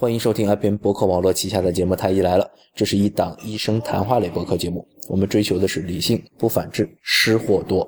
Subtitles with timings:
[0.00, 4.88] 欢迎收听 IBM 博客网络旗下的节目《太医来了》，这是一档医生谈话类博客节目。
[5.08, 7.86] 我们追求的是理性，不反制，失货多。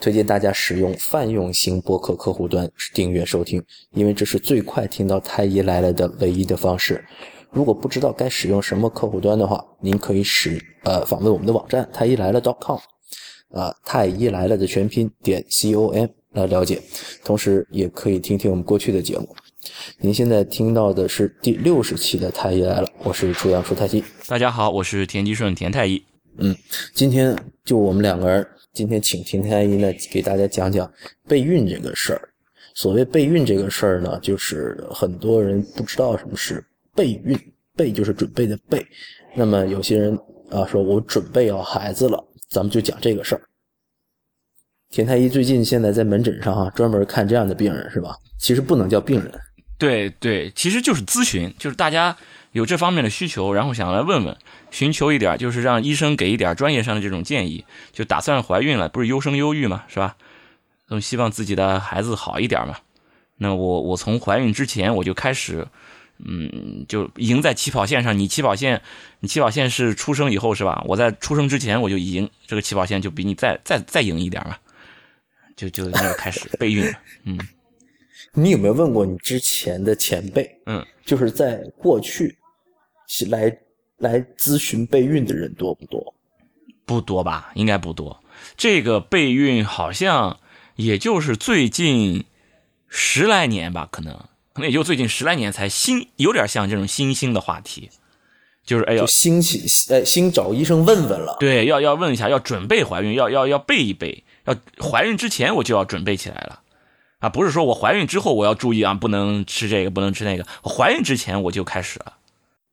[0.00, 3.62] 推荐大家使用泛用型博客客户端订阅收听，
[3.92, 7.04] 因为这是最快听到《太医来了》的唯一的方式。
[7.52, 12.80] 如果不知道该使用什么客户端的话，您可以使呃访问我们的网站太医来了 .com，
[13.52, 16.82] 啊，太医来了的全拼点 com 来了解。
[17.24, 19.28] 同时，也可以听听我们过去的节目。
[19.98, 24.02] 您现在听到的是第六十期的太医来了，我是初阳初太医。
[24.26, 26.02] 大家好，我是田吉顺田太医。
[26.38, 26.54] 嗯，
[26.94, 30.90] 今天就我们两个人，今天请田太医呢给大家讲讲
[31.28, 32.28] 备孕这个事儿。
[32.74, 37.38] 所谓备孕这个事儿呢，就是很多人不知道什么是备孕，
[37.76, 38.84] 备就是准备的备。
[39.34, 40.18] 那么有些人
[40.50, 43.42] 啊说，我准备要孩子了，咱们就讲这个事儿。
[44.90, 48.16] 田太医最近现在在门诊上哈，专门看这样的病人是吧？
[48.38, 49.32] 其实不能叫病人。
[49.76, 52.16] 对对，其实就是咨询，就是大家
[52.52, 54.36] 有这方面的需求，然后想来问问，
[54.70, 57.64] 寻求一点，就是让医生给一点专业上的这种建议。
[57.92, 60.16] 就打算怀孕了，不是优生优育嘛，是吧？
[60.88, 62.76] 都希望自己的孩子好一点嘛。
[63.36, 65.66] 那我我从怀孕之前我就开始，
[66.24, 68.16] 嗯，就赢在起跑线上。
[68.16, 68.80] 你起跑线，
[69.20, 70.84] 你起跑线是出生以后是吧？
[70.86, 74.56] 我在出生之前我就已经这个起跑线就比你再再再赢一点嘛。
[75.56, 77.36] 就就那个开始备孕，嗯。
[78.34, 80.50] 你有没有问过你之前的前辈？
[80.66, 82.36] 嗯，就是在过去，
[83.28, 83.56] 来
[83.98, 86.14] 来咨询备孕的人多不多？
[86.84, 88.22] 不多吧，应该不多。
[88.56, 90.38] 这个备孕好像
[90.76, 92.24] 也就是最近
[92.88, 94.12] 十来年吧，可能
[94.52, 97.90] 可能也就最近十来年才新，有点像这种新兴的话题。
[98.64, 101.36] 就是哎呦，新起哎，新找医生问问了。
[101.38, 106.62] 对，要要问一下，要准备怀孕，要要要备一备，要怀孕之前我就要准备起来了。
[107.24, 110.46] 啊，不是说我怀孕之后我要注意啊，不能吃这个，不能吃那个。
[110.62, 112.12] 我怀孕之前我就开始了。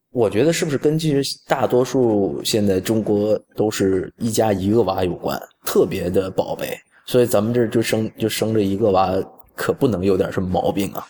[0.09, 9.13] 我觉得是不是跟其实大多数现在中国都是一家一个娃有关，特别的宝贝，所以咱们这就生就生着一个娃，
[9.55, 11.07] 可不能有点什么毛病啊。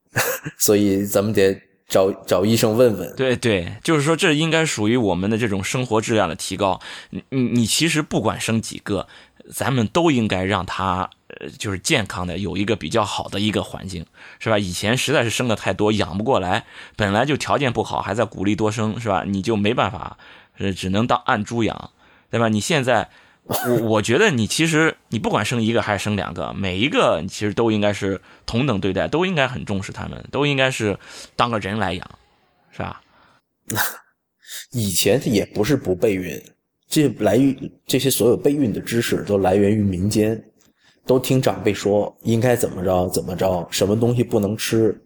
[0.56, 1.54] 所以咱们得
[1.86, 3.14] 找找医生问问。
[3.16, 6.80] 对对，就是说这应该属于我们的这种生活质量的提高。
[7.10, 9.06] 你你你其实不管生几个，
[9.52, 11.10] 咱们都应该让他。
[11.28, 14.06] 呃，就是健康的，有一个比较好的一个环境，
[14.38, 14.58] 是吧？
[14.58, 16.64] 以前实在是生的太多，养不过来，
[16.94, 19.24] 本来就条件不好，还在鼓励多生，是吧？
[19.26, 20.18] 你就没办法，
[20.58, 21.90] 呃，只能当按猪养，
[22.30, 22.48] 对吧？
[22.48, 23.10] 你现在，
[23.42, 30.96] 我我觉得你其实你不管生一个还是生两个，每一个其实都应该是同等对待，都应该很重视他们，都应该是
[31.34, 32.08] 当个人来养，
[32.70, 33.00] 是吧？
[34.70, 36.40] 以前也不是不备孕，
[36.88, 40.40] 这来于这些所有备孕的知识都来源于民间。
[41.06, 45.00] 都听长辈说应该怎么着怎么着，什么东西不能吃，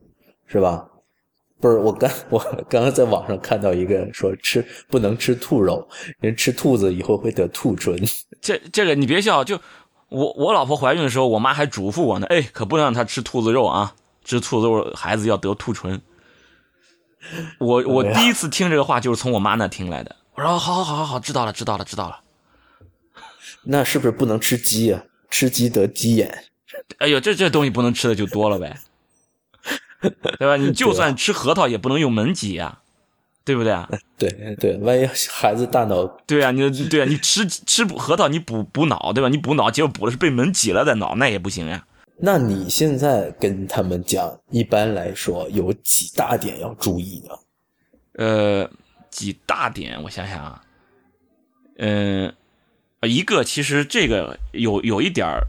[0.46, 0.86] 是吧？
[1.60, 2.38] 不是我刚 我
[2.70, 5.86] 刚刚在网上看到一个说吃不能吃兔肉，
[6.20, 7.94] 人吃兔子以后会得兔唇。
[8.40, 9.60] 这这个你别笑，就
[10.08, 13.94] 我我老婆怀孕的时候，我妈还嘱咐我呢，哎，可不能让她吃兔子肉啊，
[14.24, 16.00] 吃兔子肉孩子要得兔唇。
[17.58, 20.16] 我我第一次听这个话就是从我妈那听来的。
[20.36, 22.20] 我说好好好好好，知道了知道了知道了。
[23.64, 25.04] 那是不是不能吃鸡啊？
[25.30, 26.44] 吃鸡得鸡眼，
[26.98, 28.76] 哎呦，这这东西不能吃的就多了呗，
[30.38, 30.56] 对吧？
[30.56, 32.80] 你就算吃核桃也不能用门挤呀，
[33.44, 33.88] 对不对啊？
[34.18, 36.04] 对对，万一孩子大脑……
[36.26, 39.28] 对啊，你对啊，你吃吃核桃你补补脑，对吧？
[39.28, 41.86] 你补脑结果补的是被门挤了的脑，那也不行呀。
[42.16, 47.38] 那你现在跟他们讲，一般来说有几大点要注意的？
[48.14, 48.70] 呃，
[49.10, 50.62] 几大点，我想想啊，
[51.78, 52.34] 嗯。
[53.08, 55.46] 一个其实这个有有一点儿，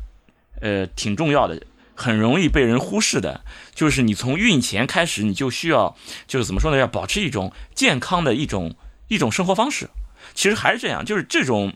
[0.62, 1.62] 呃，挺重要的，
[1.96, 3.44] 很容易被人忽视的，
[3.76, 5.96] 就是你从孕前开始，你就需要，
[6.28, 8.76] 就是怎么说呢，要保持一种健康的一种
[9.10, 9.90] 一种生活方式。
[10.34, 11.74] 其实还是这样，就是这种，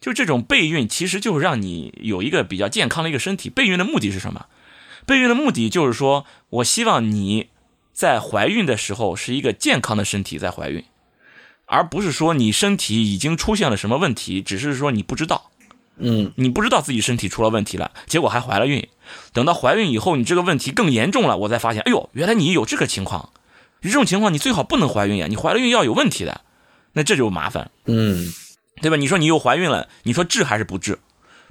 [0.00, 3.50] 就这种备孕，其实就是让你有一个比较健康的一个身体。
[3.50, 4.46] 备孕的目的是什么？
[5.04, 7.48] 备孕的目的就是说我希望你
[7.92, 10.84] 在怀孕的时候是一个健康的身体在怀孕。
[11.72, 15.50] 而不是说你身体已经出现了什么问题，只是说你不知道，
[15.96, 18.86] 嗯，你不知道自己身体出了问题了，结果还怀了孕。
[19.32, 23.30] 等到怀孕以后，你这个问题更严重了，我才发现，哎呦，原来你有这个情况。
[23.80, 26.42] 这种情况你最好不能怀孕呀，你怀了孕要有问题的，
[26.92, 28.30] 那这就麻烦，嗯，
[28.82, 28.98] 对吧？
[28.98, 30.98] 你说你又怀孕了，你说治还是不治？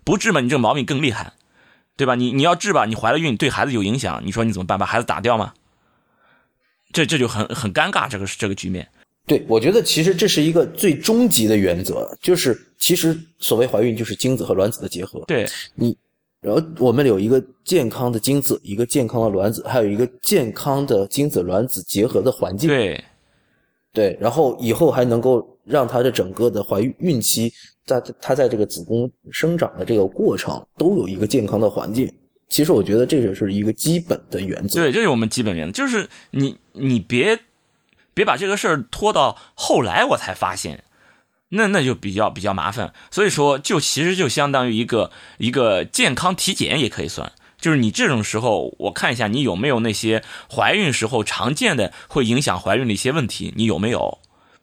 [0.03, 1.33] 不治嘛，你这个毛病更厉害，
[1.97, 2.13] 对吧？
[2.13, 4.77] 你你要治吧，你怀了孕对孩子有影响，你说你怎么办？
[4.77, 5.53] 把孩子打掉吗？
[6.93, 8.87] 这这就很很尴尬，这个这个局面。
[9.27, 15.23] 对，我觉得其实这是一个最终极的原则，就是其实所谓怀孕就是精子和卵子的结合。
[15.27, 15.95] 对你，
[16.41, 22.67] 然后我们有一个健康的精子，一个健康的卵子，还有一个健康的精子卵子结合的环境。
[22.67, 23.01] 对，
[23.93, 27.53] 对，然后以后还能够让它的整个的怀孕孕期，
[27.85, 32.11] 在它在这个子宫生长的这个过程都有一个健康的环境。
[32.49, 34.81] 其实我觉得这个是一个基本的原则。
[34.81, 37.39] 对，这是我们基本原则，就是你你别
[38.13, 40.83] 别把这个事儿拖到后来我才发现。
[41.49, 54.19] 那那就比较比较麻烦，所以说就其实就相当于一个一个健康体检也可以算，就是你这种时候我看一下你有没有那些怀孕时候常见的会影响怀孕的一些问题，你有没有？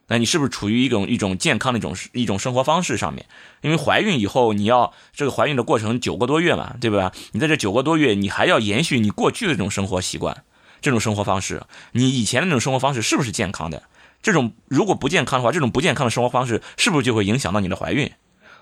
[0.06, 3.26] 那你是不是处于一种一种健康的一种一种生活方式上面？
[3.60, 7.12] 因为怀孕以后你要这个怀孕的过程九个多月嘛，对吧？
[7.32, 10.44] 你在这九个多月你还要延续你过去的这种生活习惯，
[10.80, 13.82] 这种生活方式，你以前的那种生活方式是不是健康的？
[14.22, 18.10] 这种如果不健康的话，这种不健康的生活方式是不是就会影响到你的怀孕？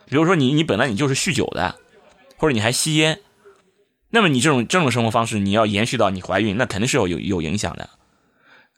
[0.09, 1.77] 比如说你你本来你就是酗酒的，
[2.37, 3.21] 或者你还吸烟，
[4.11, 7.89] 那么你这种这种生活方式你要延续到你怀孕，那肯定是有有有影响的。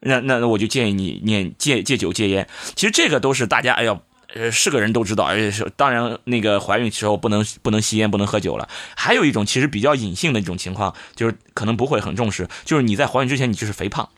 [0.00, 2.48] 那那那我就建议你念戒戒酒戒烟。
[2.76, 4.00] 其实这个都是大家哎呀
[4.34, 8.68] 呃是个人都知道，而且是当然那个怀孕时候不能不能吸烟不能喝酒了。
[8.96, 14.10] 还有一种其实比较隐性的一种情况，就是可能不会很重视，就是你在怀孕之前你就是肥胖。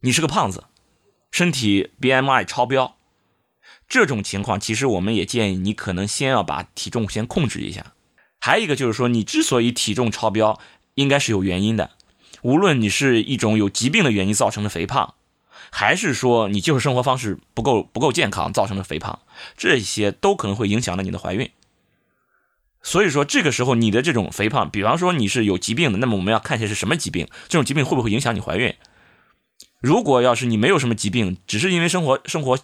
[0.00, 0.64] 你是个胖子，
[1.30, 2.96] 身体 BMI 超标，
[3.86, 7.92] 这种情况其实我们也建议你可能先要把体重先控制一下。
[8.40, 10.58] 还有一个就是说，你之所以体重超标，
[10.94, 11.90] 应该是有原因的。
[12.42, 15.14] 无论你是一种有疾病的原因造成的肥胖，
[15.70, 19.20] 还是说你就是生活方式不够不够健康造成的肥胖，
[19.56, 21.50] 这些都可能会影响到你的怀孕。
[22.82, 28.74] 所以说这个时候你的这种肥胖，比方说你是有疾病的，那么我们要看一下是什么疾病，这种疾病会不会影响你怀孕。
[29.80, 32.58] 如果要是你没有什么疾病，只是因为生活生活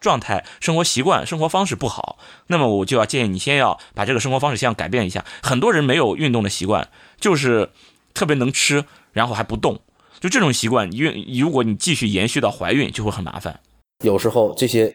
[0.00, 5.24] 状态、生活习惯、生活方式不好，那么我就要建议你先要把这个生活方式先要改变一下。
[5.42, 6.88] 很多人没有运动的习惯，
[7.20, 7.70] 就是
[8.14, 9.80] 特别能吃，然后还不动，
[10.20, 13.58] 就这种习惯，运如果你继续延续到怀孕，就会很麻烦。
[14.04, 14.94] 有时候这些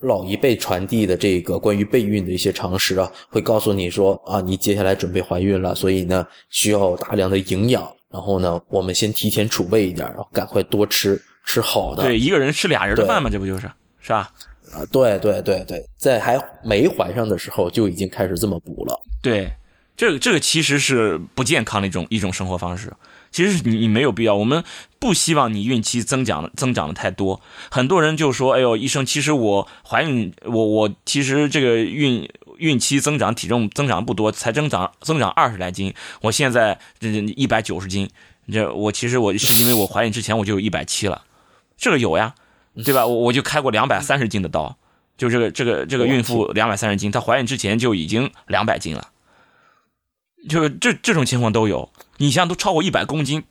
[0.00, 7.88] 老一辈传递的这个关于备孕的一些常识啊，会告诉你说啊，你接下来准备怀孕了，所以呢需要大量的营养。
[8.12, 12.02] 然后呢，我们先提前储备一点，然后赶快多吃吃好的。
[12.02, 13.70] 对，一个人吃俩人的饭嘛，这不就是
[14.00, 14.28] 是吧？
[14.72, 19.00] 啊，对对对对，在还没怀上的时候就已经开始这么补了。
[19.22, 19.52] 对，
[19.96, 22.92] 这个这个其实是不健康的一种一种生活方式。
[23.30, 24.64] 其实你你没有必要，我们
[24.98, 27.40] 不希望你孕期增长增长的太多。
[27.70, 32.28] 很多人就说：“哎呦，医生，其实我怀孕，我我其实这个孕。”
[32.60, 35.94] 孕期增长体重增长不多，才增长增长二十来斤。
[36.20, 38.06] 我现在这一百九十斤，
[38.52, 41.22] 这我其实我是因为我怀孕之前我就有一百七了，
[41.78, 42.34] 这个有呀，
[42.84, 43.06] 对吧？
[43.06, 44.76] 我我就开过两百三十斤的刀，
[45.16, 49.08] 就这个这个这个孕妇两百三十斤，她怀孕之前就已经两百斤了，
[50.48, 51.90] 就是这这种情况都有。
[52.18, 53.44] 你像都超过一百公斤，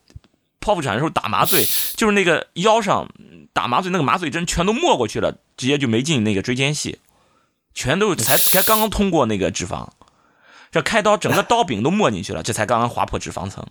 [0.61, 1.65] 剖腹产的时候打麻醉，
[1.95, 3.09] 就是那个腰上
[3.53, 6.99] 打麻醉那个麻醉针全都没过去了，直接就没进那个椎间隙。
[7.73, 9.89] 全都才才刚刚通过那个脂肪，
[10.71, 13.65] 这开刀整个刀柄都没进去了，这才刚刚划破脂肪层。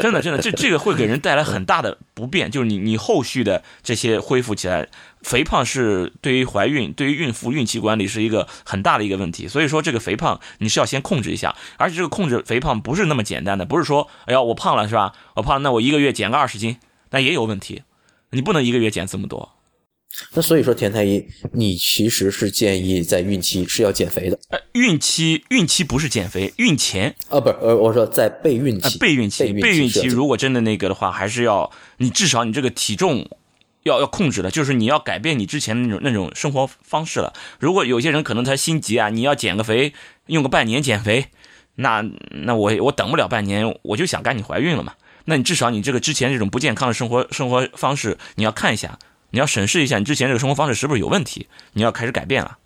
[0.00, 4.88] 真的真的，这这个会给人带来很大的不便，就是你你后续的这些恢复起来，
[5.22, 9.46] 肥胖是对于怀孕、对于孕妇孕期管理是一个很大的一个问题。
[9.46, 15.12] 所以说，这个肥胖你是要先控制一下，而且这个控制肥胖不是那么简单的，不是说哎呀我胖了是吧？
[15.34, 16.76] 我胖那我一个月减个二十斤，
[17.10, 17.82] 那也有问题，
[18.30, 19.52] 你不能一个月减这么多。
[20.32, 24.36] 那所以说，田太医，你其实是建议在孕期是要减肥的。
[24.48, 33.24] 呃，孕期孕期不是减肥，孕前啊，不是，呃，我说在备孕期，备孕期，备孕期，如果真的那个的话，还是要你至少你这个体重
[33.82, 37.32] 要要控制的，就是你要改变你之前的那种那种生活方式了。
[37.58, 39.92] 如果有些人可能他心急啊，你要减个肥，
[40.26, 41.26] 用个半年减肥，
[41.76, 44.94] 那那我我等不了半年，我就想赶紧怀孕了嘛。
[45.24, 48.98] 那你至少你这个之前这种不健康的生活生活方式，你要看一下。
[49.32, 52.58] 你要审视一下你之前这个生活方式是不是有问题，你要开始改变了，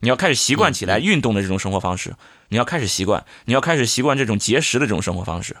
[0.00, 2.14] 你要开始习惯起来运动的这种生活方式，
[2.48, 5.58] 你要开始习惯，你要开始习惯这种节食的这种生活方式。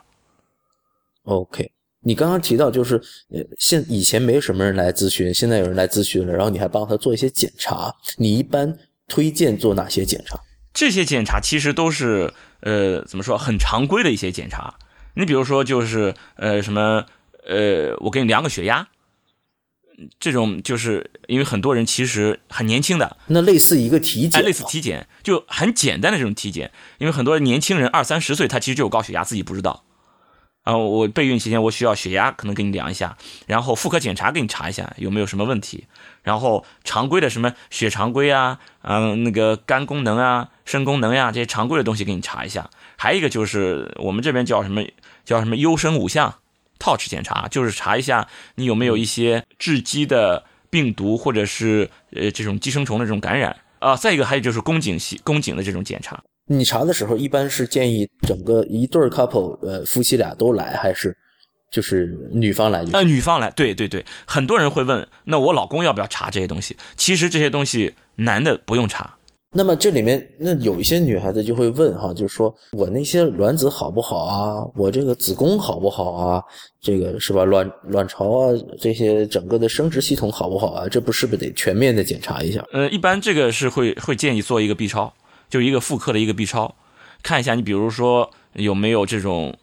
[1.24, 1.72] OK，
[2.06, 2.94] 你刚刚提到就是
[3.30, 8.72] 呃，现以前没什么人来咨询，现在有人来咨询了，然后你还帮他做一些检查，你一般
[9.08, 10.38] 推荐做哪些检查？
[10.72, 14.76] 这些检查其实都是呃怎么说很常规的一些检查，
[15.14, 17.04] 你比如说就是呃什么
[17.44, 18.86] 呃我给你量个血压。
[20.20, 29.84] 这种就是因为很多人其实很年轻的，那类似一个体检，类似体检就很简单的这种体检，因为很多年轻人二三十岁他其实就有高血压自己不知道，
[30.66, 35.86] 啊，我备孕期间我需要血压可能给你量一下，然后妇科检查给你查一下有没有什么问题，
[36.24, 42.68] 然后常规的什么血常规啊，嗯，那个肝功能啊，肾功能呀这些常规的东西给你查一下。
[42.96, 44.82] 还有一个就是我们这边叫什么
[45.24, 46.34] 叫什么优生五项
[46.80, 53.94] Touch 检查，就是查一下你有没有一些致畸的病毒或者是呃这种寄生虫的这种感染啊。
[53.94, 56.20] 再一个还有就是宫颈系宫颈的这种检查。
[56.46, 61.16] 你查的时候一般是建议整个一对 couple 呃夫妻俩都来，还是
[61.70, 62.84] 就是女方来？
[62.92, 64.04] 呃，女方来，对对对。
[64.24, 66.76] 很多人会问，那我老公要不要查这些东西？
[66.96, 69.12] 其实这些东西男的不用查。
[69.52, 74.62] 那么这里面，那有一些女孩子就会问哈，就是说我那些卵子好不好啊？
[74.74, 76.42] 我这个子宫好不好啊？
[76.80, 77.42] 这个是吧？
[77.44, 80.88] 卵卵巢啊，这些整个的生殖系统好不好啊？
[80.88, 82.62] 这不是不是得全面的检查一下？
[82.72, 85.12] 呃，一般这个是会会建议做一个 B 超，
[85.48, 86.74] 就一个妇科的一个 B 超，
[87.22, 89.58] 看一下你比如说有没有这种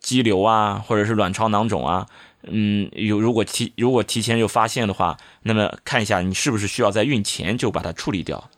[0.00, 2.06] 肌瘤啊，或者是卵巢囊肿啊。
[2.44, 8.50] 嗯，有如果提如果提前就发现的话，那么看一下你是不是需要在孕前就把它处理掉。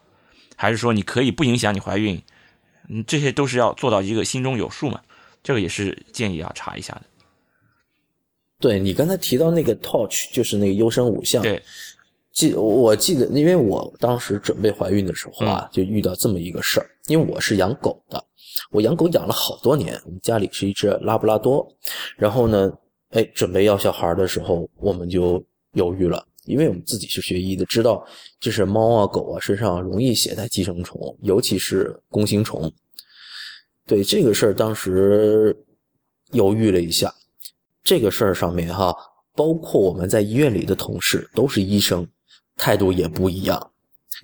[0.55, 2.23] 还是说你可以不影响你怀孕，
[2.89, 5.01] 嗯，这些都是要做到一个心中有数嘛，
[5.43, 7.03] 这个也是建议要查一下的。
[8.61, 11.61] 对你刚才提到那个 Touch，就是那个优生五项，对，
[12.33, 18.25] 记我记得，因为我当时准备怀孕的时候啊，就遇到这么一个事儿，因为我是养狗的，
[18.71, 21.67] 我养狗养了好多年，我们家里是一只拉布拉多，
[22.17, 22.73] 然后呢，
[23.11, 26.27] 哎，准备要小孩的时候，我们就犹豫了。
[26.47, 28.05] 因为我们自己是学医的，知道
[28.41, 32.69] 就是猫啊、狗啊身上容易携带寄生虫，尤其是弓形虫。
[33.87, 35.57] 对这个事儿，当时
[36.33, 37.15] 犹豫了一下。
[37.85, 38.93] 这个事儿上面哈，
[39.37, 42.05] 包括我们在医院里的同事都是医生，
[42.57, 43.71] 态度也不一样。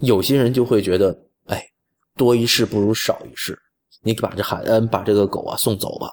[0.00, 1.70] 有些人就会觉得，哎，
[2.16, 3.58] 多一事不如少一事，
[4.02, 6.12] 你把这孩嗯把这个狗啊送走吧。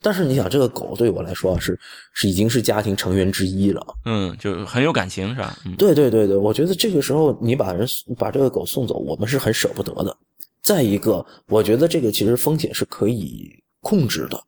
[0.00, 1.78] 但是你想，这个狗对我来说是
[2.14, 5.54] 是已经是家庭成员之一了，嗯，就很有感情，是吧？
[5.76, 10.16] 对对对对，我觉得这个时候你把人把这个狗送走，我们是很舍不得的。
[10.62, 14.42] 再一个，我觉得这个其实风险是可以控制的，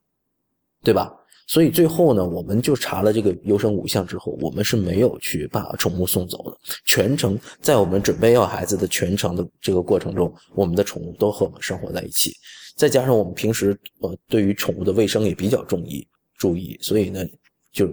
[0.83, 1.13] 对吧？
[1.47, 6.57] 所以最后呢，我们就查了这个优生五项之后，我们是没有去把宠物送走的。
[6.85, 12.35] 全程在我们准备要孩子的全程的这个过程中，我们的宠物都和我们生活在一起。
[12.75, 17.25] 再加上我们平时呃对于宠物的卫生也比较注意注意，所以呢
[17.73, 17.88] 就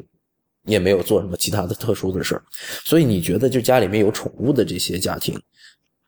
[0.66, 2.44] 也没有做什么其他的特殊的事儿。
[2.84, 5.40] 所以你觉得就家里面有宠物的这些家庭，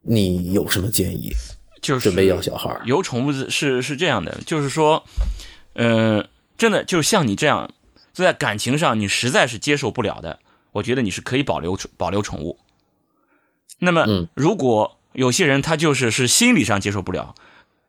[0.01, 1.31] 你有什么建议？
[1.81, 5.03] 就是准备要小孩有宠物是是这样的，就是说，
[5.73, 6.25] 呃，
[6.57, 7.71] 真的就像你这样，
[8.13, 10.39] 在感情上你实在是接受不了的，
[10.71, 12.59] 我觉得你是可以保留保留宠物。
[13.79, 17.35] 那么如果有些人他就是是心理上接受不了。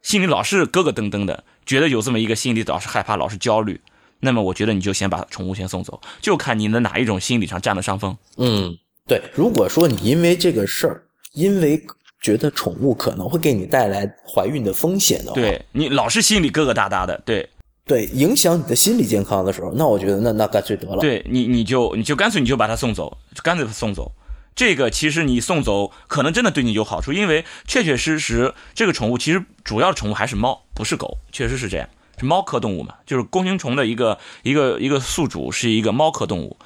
[0.03, 3.81] 心里老是咯咯噔噔的，觉得有这么一个心理老是害怕，老是焦虑。
[4.21, 8.17] 那么我觉得你就先把宠物先送走，就看你的哪一种心理上占了上风。
[8.37, 9.21] 嗯，对。
[9.35, 11.85] 如果说你因为这个事儿，因为
[12.23, 17.49] 觉得宠物可能会给你带来怀孕的风险的话，对你老是心里疙疙瘩瘩的，对
[17.87, 20.99] 对，影响你的心理健康的时候，那我觉得那那干脆得了。
[20.99, 24.11] 对你，你就你就干脆你就把它送走，干脆送走。
[24.57, 31.89] 这个其实你送走可能真的对你有好处，因为确确实实这个宠物其实主要宠物还是猫，不是狗，确实是这样，
[32.19, 36.57] 是猫科动物嘛，就是弓形虫的一个一个一个宿主是一个猫科动物，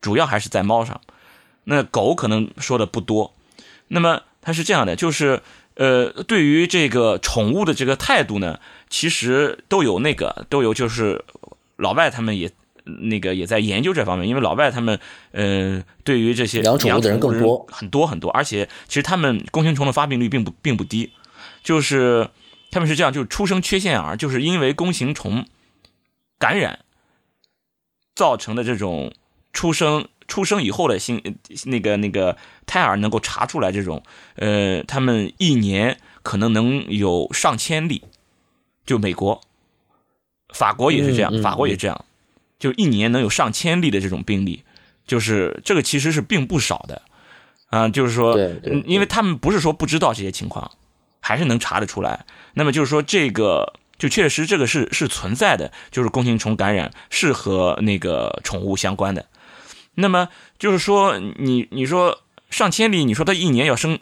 [0.00, 0.98] 主要还是在猫上。
[1.64, 3.34] 那狗可能说的不多。
[3.88, 5.42] 那么它是这样的，就是
[5.74, 8.60] 呃，对于这个宠物的这个态度呢，
[8.94, 11.24] 其实都有那个都有，就是
[11.74, 12.48] 老外他们也。
[12.86, 15.00] 那个也在研究这方面，因为老外他们，
[15.32, 17.66] 呃，对于这些养宠物的人更多。
[17.70, 21.10] 很多很多，而且其实他们弓形虫的发病率并不并不低，
[21.62, 22.28] 就是
[22.70, 25.46] 他们是这样，就是出生缺陷儿，就是因为弓形虫
[26.38, 26.80] 感染
[28.14, 29.14] 造成的这种
[29.54, 31.22] 出生出生以后的心
[31.64, 32.36] 那个那个
[32.66, 34.02] 胎儿能够查出来这种，
[34.36, 38.02] 呃，他们一年可能能有上千例，
[38.86, 39.40] 就美国、
[40.52, 42.04] 法国也是这样，法国也这样。
[42.58, 44.62] 就一年能有上千例的这种病例，
[45.06, 47.02] 就是这个其实是并不少的，
[47.66, 48.38] 啊，就是说，
[48.86, 50.70] 因为他们不是说不知道这些情况，
[51.20, 52.24] 还是能查得出来。
[52.54, 59.26] 那么就是说，这个就确实这个是是存在的，就是弓形虫感染是和那个宠物相关的。
[59.94, 63.98] 那么就是说，你你说上千例，你说它一年要生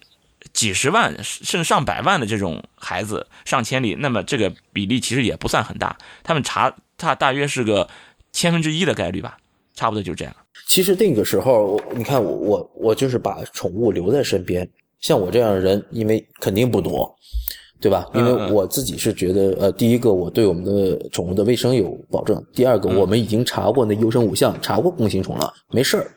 [0.52, 5.96] 几十万甚至上百万的这种孩子，上千例，那么这个比例其实也不算很大。
[6.22, 7.88] 他们查他大约是个。
[8.34, 9.36] 千分之一的概率吧，
[9.74, 10.34] 差不多就这样。
[10.66, 14.66] 其实那个时候，你看我我我就是把宠物留在身边。
[15.00, 17.14] 像我这样的人，因为肯定不多，
[17.82, 18.08] 对吧？
[18.14, 26.10] 因为我自己是觉得，呃，第一个我对我们的宠物的卫生有保证，第二个我们已经查过那优生五项，查过弓形虫了，没事儿。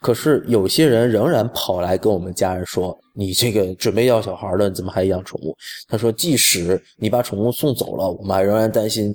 [0.00, 5.56] 可是有些人仍然跑来跟我们家人说：“你这个准备要小孩了，你怎么还养宠物？”
[5.88, 9.14] 他说：“即使你把宠物送走了，我们还仍然担心。”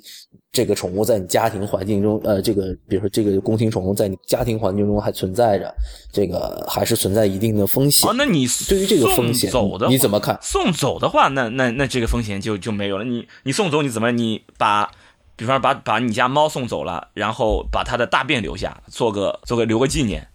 [0.52, 5.72] 这个宠物在你家庭环境中，呃，这个比如说这个宫廷宠物在你家庭环境中还存在着，
[6.12, 8.10] 这个还是存在一定的风险。
[8.10, 10.36] 哦，那你对于这个风险走的，你怎么看？
[10.42, 13.04] 送走的话，那那那这个风险就就没有了。
[13.04, 14.10] 你你送走你怎么？
[14.10, 14.90] 你把，
[15.36, 20.26] 比方把把你家猫送走了，然后把它的大便留下，做个做个留个纪念，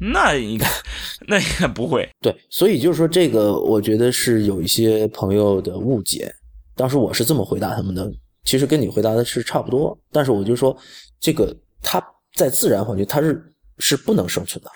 [0.00, 0.68] 那应该
[1.26, 2.08] 那应该不会。
[2.20, 6.32] 对，所以就是说这个，我觉得是有一些朋友的误解。
[6.76, 8.08] 当时我是这么回答他们的。
[8.46, 10.74] 其实跟你回答的是差不多，但是我就说，
[11.20, 12.02] 这个它
[12.34, 14.70] 在自然环境它是是不能生存的，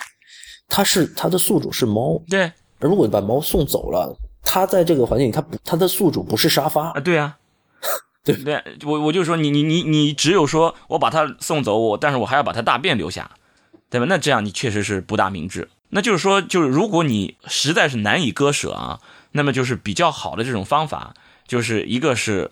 [0.69, 2.53] 它是它的宿主是猫，对。
[2.81, 7.39] 如果把猫送走了，它在这个环境里，它不它的宿主不是沙发啊，对啊，
[8.25, 8.61] 对不对？
[8.85, 13.31] 我我就说你你你你只有说我把它送走，我但是我还要把它大便留下，
[13.89, 14.07] 对吧？
[14.09, 15.69] 那这样你确实是不大明智。
[15.91, 19.01] 那就是说，就是如果你实在是难以割舍啊，
[19.33, 21.15] 那么就是比较好的这种方法，
[21.47, 22.51] 就是一个是。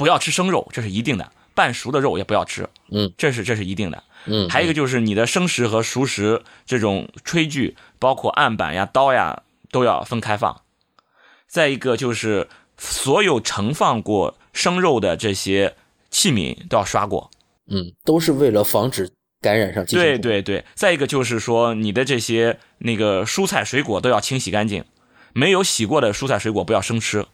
[0.00, 1.30] 不要吃生肉，这是一定的。
[1.54, 4.02] 半熟的肉也不要吃，嗯，这是这是一定的。
[4.24, 10.62] 嗯，还有一个就是你的生食和熟食这种炊具，包括案板呀、刀呀，都要分开放。
[11.46, 15.76] 再一个就是所有盛放过生肉的这些
[16.10, 17.30] 器皿都要刷过，
[17.68, 19.10] 嗯，都是为了防止
[19.42, 19.84] 感染上。
[19.84, 20.64] 对对对。
[20.74, 24.82] 再一个就是说你的这些那个蔬菜水果都要清洗干净，
[25.34, 27.26] 没有洗过的蔬菜水果不要生吃。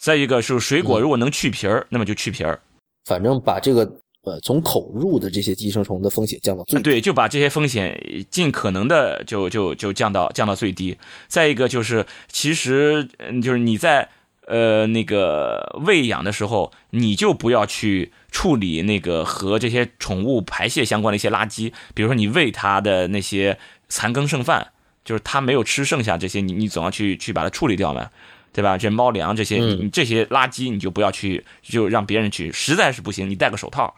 [0.00, 2.58] 再一个是水果，如果能去皮儿，那么就去皮儿。
[3.04, 3.82] 反正把这个
[4.22, 6.82] 呃从口入的这些寄生虫的风险降到最低。
[6.82, 10.96] 对，就把这些风险尽可能的就就就降到降到最低。
[11.28, 14.08] 再一个就是，其实嗯，就是你在
[14.46, 24.68] 呃那个喂养的时候，你就不要去处理那个和这些宠物排泄相关的一些垃圾，比如说你喂它的那些残羹剩饭，
[25.04, 28.08] 就是它没有吃剩下这些，你你总要去去把它处理掉嘛。
[28.52, 28.76] 对吧？
[28.76, 32.50] 这猫粮这些，你这些垃圾你就不要去，就让别人去。
[32.50, 33.94] 实在是不行，你戴个手套，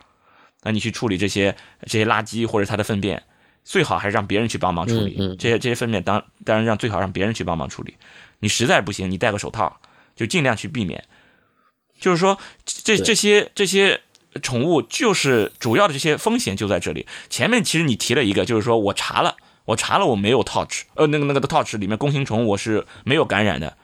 [0.62, 1.56] 那你去处理这些
[1.86, 3.22] 这些垃圾或者它的粪便，
[3.64, 5.16] 最好还是让别人去帮忙处理。
[5.38, 7.94] 这些这些粪便当当然让最好让别人去帮忙处理。
[8.40, 9.80] 你实在不行，你戴个手套，
[10.14, 11.02] 就尽量去避免。
[11.98, 14.00] 就是说，这这些这些
[14.42, 17.06] 宠物就是主要的这些风险就在这里。
[17.30, 23.76] 前面其实你提了一个，就是说我查了，我查了我没有 touch，呃，那个那个的 touch 里面弓形虫我是没有感染的。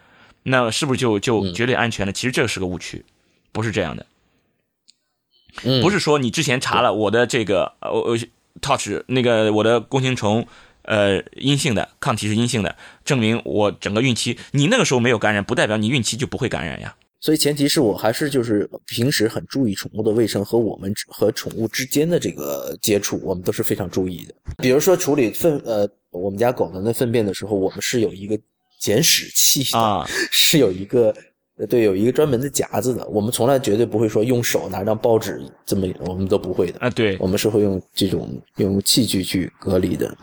[0.48, 2.12] 那是不是就就绝对安全了？
[2.12, 3.04] 其实这是个误区，
[3.52, 4.06] 不是这样的。
[5.82, 8.18] 不是说你之前查了我的这个呃呃
[8.60, 10.46] touch 那个我的弓形虫
[10.82, 16.94] 呃阴性的抗体是阴性的，证明我整个孕期你那个时候没有感染，不代表你孕期就不会感染呀。
[17.20, 24.34] 所以前提是我还是就是平时很注意宠物的卫生和我们和宠物之间的这个接触，我们都是非常注意的。
[24.58, 28.38] 比如说处理粪呃我们家狗的那粪便的时候，我们是有一个。
[28.78, 31.14] 捡屎器啊， 是有一个，
[31.68, 33.06] 对，有一个专门的夹子的。
[33.08, 36.88] 我们从来绝对不会说用手拿张报纸这么，我们都不会的啊。
[36.90, 40.16] 对，我们是会用这种用器具去隔离的。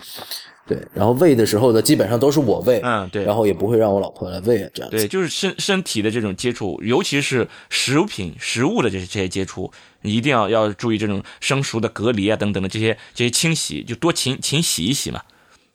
[0.68, 4.90] 对，然后喂的时候呢，基本上都是我喂，嗯，对，然后也不会让我老婆来喂这样。
[4.90, 15.22] 对，就是身身体的这种接触，尤其是食品、食物的这些这些接触，一定要要注意这种生熟的隔离啊，等等的这些这些清洗，就多勤勤洗一洗嘛，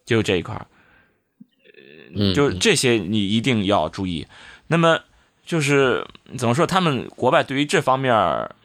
[0.05, 0.67] 就这一块儿。
[2.15, 4.27] 嗯，就是这些你一定要注意。
[4.67, 5.01] 那么
[5.45, 6.07] 就是
[6.39, 6.67] 怎么说？
[6.67, 8.13] 他们国外对于这方面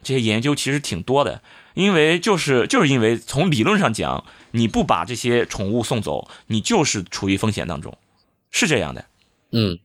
[0.04, 1.42] 这些研究其实挺多的，
[1.74, 7.96] 因为就是就是因为从理论上讲，你不把这些宠物送走，你就是处于风险当中，
[8.52, 9.06] 是这样的。
[9.52, 9.78] 嗯，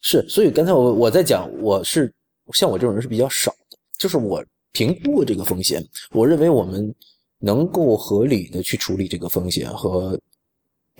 [0.00, 0.24] 是。
[0.28, 2.12] 所以刚才我我在讲，我是
[2.52, 6.94] 像我这种人是比较少的，就是我评估过这个风险，我认为我们
[7.40, 10.18] 能够合理的去处理这个风险和。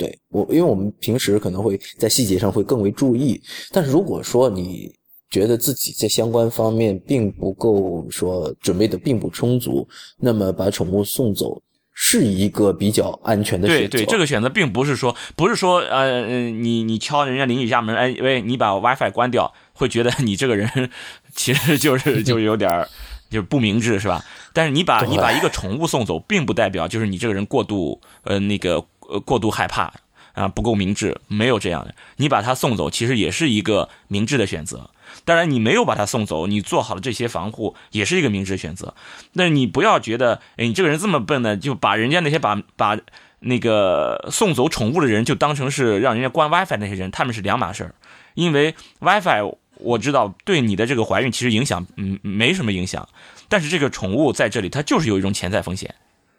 [0.00, 3.38] 对我，因为我们平时可能会在细节上会更为注意，
[3.70, 4.90] 但是如果说你
[5.28, 9.86] 觉得自己在相关方面并不够说准备的并不充足，
[10.18, 11.60] 那么把宠物送走
[11.92, 13.88] 是一个比较安全的选择。
[13.88, 20.88] 对对，这个选择并不是说不是说呃你你敲人家邻居家门，哎喂，你把 WiFi 关掉，会觉得你这个人
[21.34, 22.88] 其实就是就有点
[23.28, 24.24] 就是不明智是吧？
[24.54, 28.82] 但是你把你把一个宠物送走，并不代表就是你这个人过度呃那个。
[29.10, 29.92] 呃，过度害怕
[30.32, 31.94] 啊，不够明智，没有这样的。
[32.16, 34.90] 你把它送走，其实也是一个明智的选择。
[35.24, 38.94] 当然，你没有把它送走，你做好了这些防护，也是一个明智的选择。
[39.32, 42.96] 那你不要觉得，哎，你这个人这么笨呢，就把人家那些把把
[43.40, 47.94] 那个送走宠物的人，就当成是让人家关 WiFi 那些人，他们是两码事儿。
[48.34, 53.08] 因为 WiFi，我知道对你的这个怀孕其实影响嗯没什么影响，
[53.48, 55.92] 但是这个宠物在这里它就是有一种潜在风险，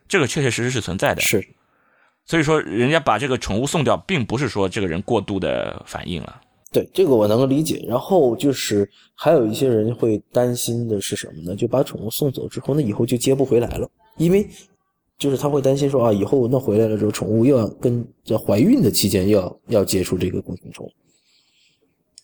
[0.08, 1.22] 这个确确实实是存在的。
[1.22, 1.46] 是，
[2.32, 6.40] 所以说人家把这个宠物送掉，并不是说这个人过度的反应了。
[6.72, 7.84] 对这个我能够理解。
[7.86, 11.58] 然后就是还有一些人会担心的是什么呢？
[11.58, 14.48] 就把宠物送走之后，那以后就接不回来了，因为
[15.20, 20.90] 就是他会担心说啊，以后那回来了之后，宠物又要跟在怀孕的期间要要接触这个弓形虫。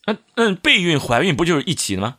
[0.06, 2.16] 那那备孕怀孕不就是一起的吗？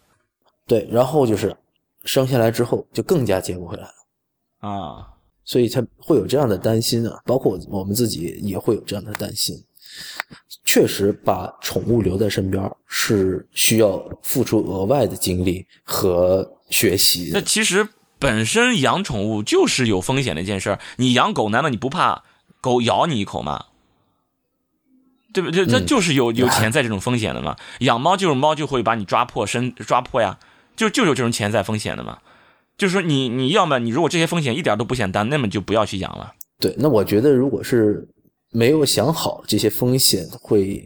[0.68, 1.58] 对，然后就是
[2.06, 5.08] 生下来之后就更加接不回来了，啊，
[5.50, 9.56] 所以他会有这样的担心啊，包括我们自己也会有这样的担心。
[10.64, 17.32] 确实，把宠物留在身边是需要付出额外的精力和学习。
[17.34, 20.80] 那其实本身养宠物就是有风险的一件事儿。
[20.98, 22.24] 你养狗，难道你不怕
[22.62, 23.66] 狗咬你一口吗？
[25.34, 25.66] 对不对？
[25.66, 27.58] 这就是有有 潜在这种风险的嘛。
[27.80, 30.38] 养猫就是猫就会把你抓破身抓破呀，
[30.76, 32.20] 就就有这种潜在风险的嘛。
[32.80, 36.34] 就是说你你要么你如果这些风险一点都不想担，那么就不要去养了。
[36.60, 38.08] 对，那我觉得如果是
[38.52, 40.82] 没有想好这些风险会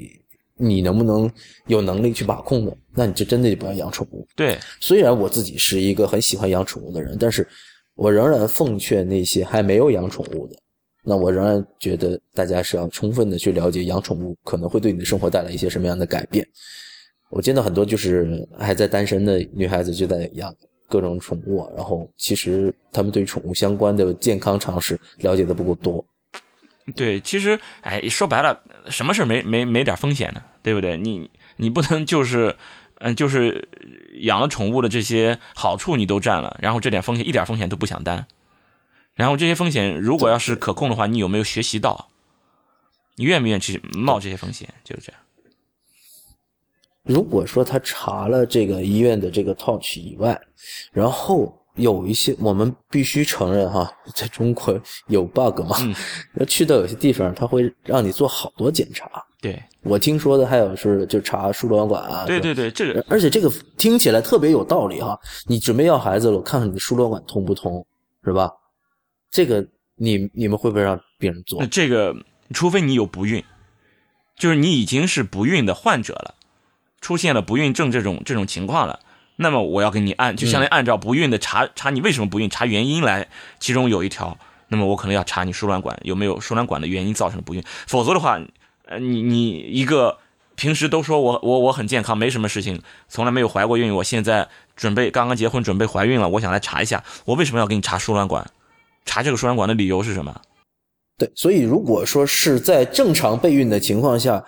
[0.57, 1.31] 你能不能
[1.67, 4.27] 有能力去把控的，那你就真的就不要养宠物。
[4.35, 7.47] 对，虽然我自己是一个很喜欢养宠物的人，但是
[7.95, 10.55] 我仍然奉劝那些还没有养宠物的。
[11.05, 16.47] 那我仍然觉得大家是要充分的去了解养宠物可能会对你的生活带来一些什么样的改变。
[17.29, 20.55] 我见到很多就是还在单身的女孩子就在养
[20.93, 26.05] 各种宠物，然后其实他们对宠物相关的健康常识了解的不够多。
[26.95, 30.43] 对，其实哎，说白了，什么事没没没点风险呢？
[30.61, 30.95] 对不对？
[30.95, 32.55] 你你不能就是
[32.99, 33.67] 嗯，就是
[34.21, 38.27] 养了宠物的这些好处你都占了，然后这点风险一点风险都不想担。
[39.15, 42.09] 然后这些风险如果要是可控的话，你有没有学习到？
[43.15, 44.69] 你愿不愿意去冒这些风险？
[44.83, 45.19] 就是这样。
[47.03, 50.39] 如果说他查了这个医院的这个 Touch 以外，
[50.91, 55.75] 然后有一些我们必须承认哈， 在中国有 bug 嘛，
[56.33, 59.09] 那去到有些地方他会让你做好多检查。
[59.41, 62.25] 对我听说的还有是就查输卵管啊。
[62.25, 65.19] 对对对，这个而且这个听起来特别有道理哈。
[65.47, 67.85] 你准备要孩子了，我看看你的输卵管通不通，
[68.23, 68.49] 是吧？
[69.29, 71.59] 这个你你们会不会让病人做？
[71.59, 72.15] 那这个，
[72.53, 73.43] 除非你有不孕，
[74.37, 76.35] 就是你已经是不孕的患者了，
[77.03, 79.01] 出现了不孕症这种这种情况了，
[79.35, 83.27] 那么我要给你按，就相当于按照不孕的查查你为什么不孕，查原因来，
[83.59, 84.37] 其中有一条，
[84.69, 88.39] 那么我可能要查你输卵管有没有输卵管的原因造成的不孕，否则的话，
[88.85, 90.17] 呃，你你一个
[90.55, 98.49] 平时都说我我我很健康，没什么事情，从来没有怀过孕，我现在准备刚刚结婚准备怀孕了，我想来查一下，我为什么要给你查输卵管？
[99.05, 100.41] 查这个输卵管的理由是什么？
[101.17, 104.43] 对，所以如果说是在正常备孕的情况下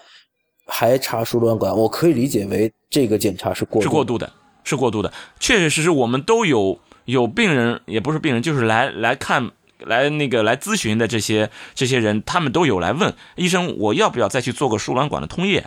[0.65, 4.31] 还查输卵管，我可以理解为这个检查是过是过度的，
[4.63, 5.11] 是过度的。
[5.39, 15.65] 确确实实，我们都有有病人，也不是病人，就是来来看来那个来咨询的这些这些人，他们都有来问医生，我要不要再去做个输卵管的通液，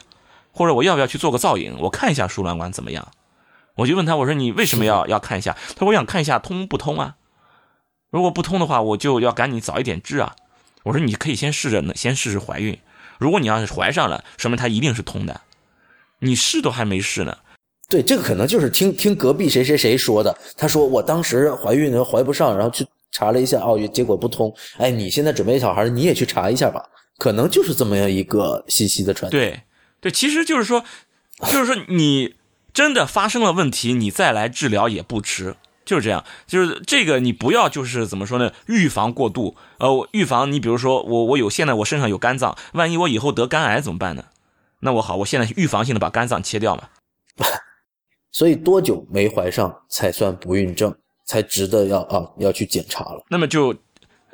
[0.52, 3.08] 或者我要不要去做个造影，我看一下输卵管怎么样？
[3.76, 5.56] 我就问他，我说你为什么要要看一下？
[5.74, 7.14] 他说我想看一下通不通啊。
[8.10, 10.34] 如果不通的话，我就要赶紧早一点治啊！
[10.82, 12.76] 我说你可以先试着呢，先试试怀孕。
[13.18, 15.40] 如果你要是怀上了，说明它一定是通的。
[16.20, 17.36] 你试都还没试呢。
[17.88, 20.36] 对，这个可能就是听听隔壁谁谁谁说的。
[20.56, 24.54] 他说我当时怀孕的怀不上，然后去查了一下，哦，结果不通。
[24.76, 26.84] 哎，你现在准备小孩，你也去查一下吧。
[27.16, 29.36] 可能就是这么样一个信息的传递。
[29.36, 29.62] 对，
[30.00, 30.84] 对，其实就是说，
[31.50, 32.36] 就是说你
[32.72, 35.56] 真的发生了问题，你再来治疗也不迟。
[35.88, 38.52] 就是这样，就是这个你不要就是怎么说呢？
[38.66, 44.26] 预防过度，呃，预防你比如说我我有现在我身上有肝脏，万一我以后得肝癌怎么办呢？
[44.80, 46.90] 那我好，我现在预防性的把肝脏切掉嘛。
[48.30, 53.24] 所以多久没怀上才算不孕症，才值得要啊要去检查了？
[53.30, 53.74] 那么就，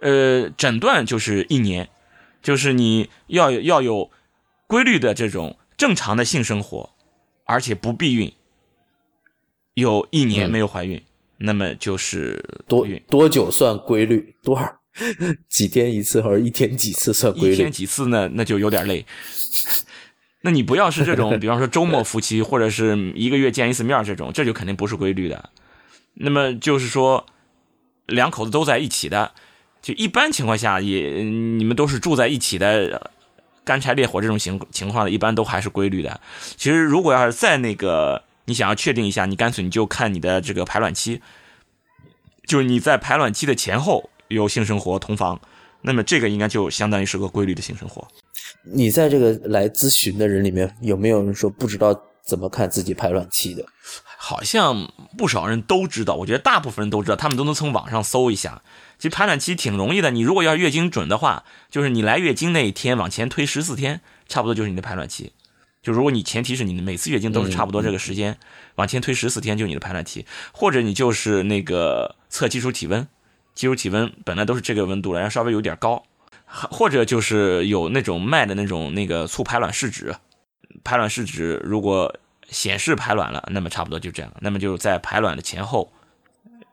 [0.01, 1.88] 呃，诊断就是一年，
[2.43, 4.11] 就是你要要有
[4.67, 6.90] 规律的这种正常的性生活，
[7.45, 8.33] 而且不避孕，
[9.75, 11.01] 有一年没有怀孕。
[11.44, 14.35] 那么就是多多久算规律？
[14.42, 14.80] 多少
[15.48, 17.54] 几天一次，或者一天几次算规律？
[17.54, 18.30] 一天几次呢？
[18.33, 19.04] 那就有点累。
[20.40, 25.50] 那你不要是这种，比方说周末夫妻，或者是一个月见一次面这种，这就肯定不是规律的。
[26.14, 27.26] 那么就是说，
[28.07, 29.33] 两口子都在一起的，
[29.83, 33.11] 就一般情况下也你们都是住在一起的，
[33.64, 36.20] 干柴烈火这种情情况的，一般都还是规律的。
[36.57, 38.22] 其实如果要是在那个。
[38.46, 41.20] 你想要确定一下，你干脆你就看你的这个排卵期，
[42.46, 45.40] 就是你在排卵期的前后有性生活同房，
[45.83, 48.07] 那么这个应该就相当于是个规律的性生活。
[48.62, 53.64] 你在这个来咨询的人里面，有没有人说不知道怎么看自己排卵期的？
[54.16, 58.62] 好像不少人都知道，我觉得大部分人都知道，他们都能从网上搜一下。
[58.96, 65.33] 其实排卵期挺容易的，你如果要月经准的话，就是你来月经那一天往前推十四天，差不多就是你的排卵期。
[65.85, 68.35] 就如果你前提是你每次月经都是差不多这个时间，
[68.77, 73.07] 往前推十四天就是你的排卵期，或者你就是那个测基础体温，
[73.55, 76.03] 基础体温本来都是这个温度了，然后稍微有点高，
[76.47, 80.14] 或者就是有那种卖的那种那个促排卵试纸，
[80.83, 82.16] 排卵试纸如果
[82.49, 85.92] 显示排卵了，那么差不多就这样，那么就是在排卵的前后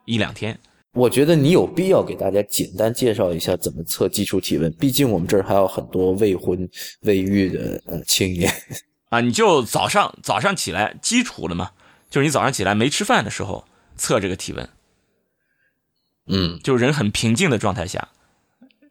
[0.06, 0.58] 一两天。
[0.94, 6.70] 我觉得你有必要给大家简单介绍一下怎么测基础体温，毕竟我们这儿还有很多未婚
[7.02, 8.50] 未育的呃青年。
[9.12, 11.72] 啊，你就早上早上起来基础了嘛，
[12.10, 14.70] 就是你早上起来没吃饭的时候测这个体温，
[16.28, 18.08] 嗯，就人很平静的状态下，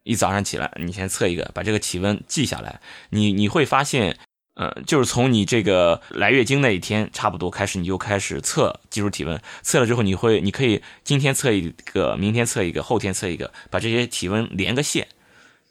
[0.02, 4.18] 一早上起来你先测一个，把这个体温记下来，你你会发现，
[4.56, 15.09] 呃，就是从你这个来月经那一天差不多开始，你就开始测基础体温，测了之后你会你可以今天测一个，明天测一个，后天测一个，把这些体温连个线，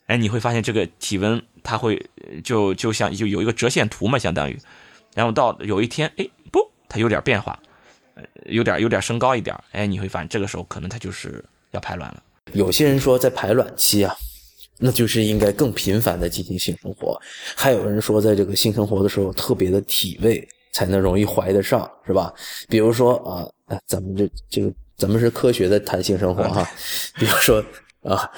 [0.07, 1.45] 哎，你会发现这个体温。
[1.63, 2.03] 它会
[2.43, 4.57] 就就像就有一个折线图嘛，相当于，
[5.15, 7.59] 然后到有一天，哎，不，它有点变化，
[8.45, 12.23] 有点有点升高一点，哎，你会发现这个时候可能它就是要排卵了。
[12.53, 14.15] 有些人说在排卵期啊，
[14.77, 17.19] 那就是应该更频繁的进行性生活；
[17.55, 22.33] 还有人说在这个性生活的时候特别的体位才能容易怀得上，是吧？
[22.67, 23.15] 比如说
[23.67, 26.67] 啊，咱们这这个咱们是科学的谈性生活哈，
[27.15, 27.63] 比如说
[28.03, 28.29] 啊，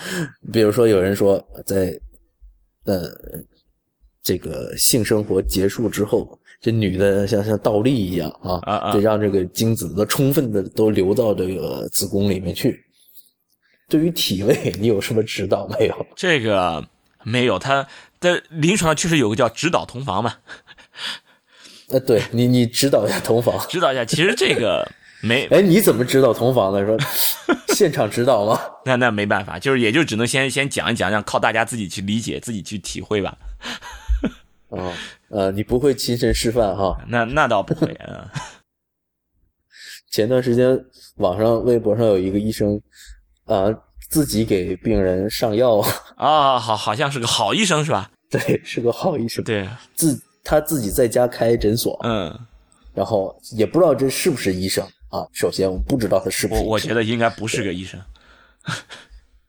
[0.51, 1.99] 比如说有人说在。
[2.86, 3.10] 呃，
[4.24, 12.84] 这个性生活结束之后，这女的像像倒立一样啊，得让这个精子都充分的都流到这个子宫里面去。
[13.88, 16.06] 对于体位，你有什么指导没有？
[16.15, 16.88] 这个
[17.24, 17.88] 没有，他
[18.20, 20.36] 在临床上确实有个叫指导同房嘛。
[21.89, 24.06] 呃，对你，你指导一下同房，指导一下。
[24.06, 24.89] 其实这个。
[25.21, 26.86] 没，哎，你怎么知道同房的？
[26.86, 26.97] 说
[27.75, 28.60] 现场指导吗？
[28.86, 33.38] 那那没办法，就是也就只能先先讲一讲，让靠大家自己去理解，自己去体会吧。
[34.69, 34.91] 哦，
[35.29, 36.97] 呃，你不会亲身示范哈？
[37.07, 38.31] 那那倒不会啊。
[40.12, 40.77] 前段时间
[41.17, 42.81] 网上微博上有一个医生
[43.45, 43.67] 啊，
[44.10, 45.77] 自己给病人上药
[46.17, 48.10] 啊，好，好像是个好医生是吧？
[48.29, 49.43] 对，是个好医生。
[49.43, 52.39] 对，自他自己在家开诊所，嗯，
[52.93, 54.86] 然后也不知道这是不是医生。
[55.12, 58.02] 啊，首先我不知道他是不是，我我觉得应该不是个医生。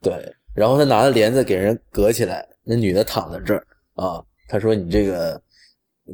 [0.01, 5.41] 对，然后他拿着帘子给人隔起来，那女的躺在这儿啊，他说你这个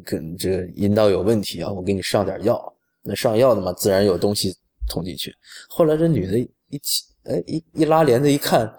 [0.05, 2.75] 跟这个阴道有问题啊，我给你上点药。
[3.03, 4.55] 那上药的嘛，自然有东西
[4.87, 5.35] 捅进去。
[5.69, 8.71] 后来这女的一起，哎一一拉帘子一看，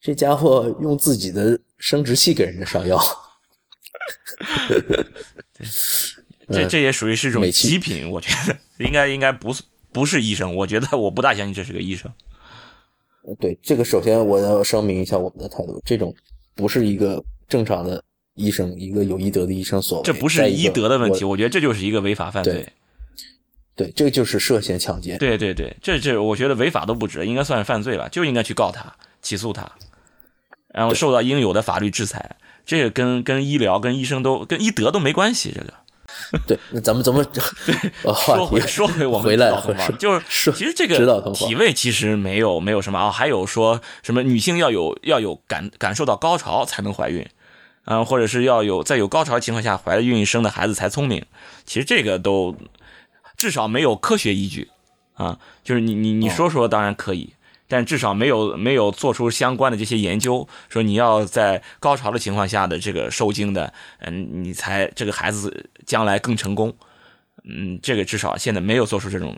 [0.00, 3.00] 这家伙用自己的生殖器给人家上药。
[6.50, 9.62] 这这也属于是一种极品，我觉得应该应该不是。
[9.98, 12.10] 不是医生， 我觉得我不大相信这是个医生。
[13.40, 16.14] 对这个，首先我要声明一下我们的态度，这种
[16.54, 18.02] 不是一个正常的
[18.36, 20.04] 医生，一个有医德的医生所为。
[20.04, 22.66] 这不是医德的问题，我觉得这就是一个违法犯罪。
[23.74, 25.18] 对，这个就是涉嫌抢劫。
[25.18, 29.70] 对对对，这这我觉得违法都不止，应该算是犯罪了，就应该去告他，起诉他，
[30.72, 32.36] 然后受到应有的法律制裁。
[32.64, 35.74] 这个跟跟医疗、跟医生都跟医德都没关系，这个。
[36.46, 37.24] 对，那咱们怎么
[38.02, 39.50] 说回说回我们回来
[39.98, 47.26] 就是其实这个体位其实没有没有什么啊，还有说什么女性要有要有感感受到高潮才能怀孕，
[47.84, 51.24] 啊，或者是要有在有高潮的情况下怀了孕生的孩子才聪明，
[51.64, 52.56] 其实这个都
[53.36, 54.68] 至少没有科学依据
[55.14, 57.34] 啊，就是你你你说说当然可以。
[57.68, 66.74] 但至少没有没有做出相关的这些研究，说你要在高潮的情况下的这个受精的，嗯，你才这个孩子将来更成功，
[67.44, 69.36] 嗯，这个至少现在没有做出这种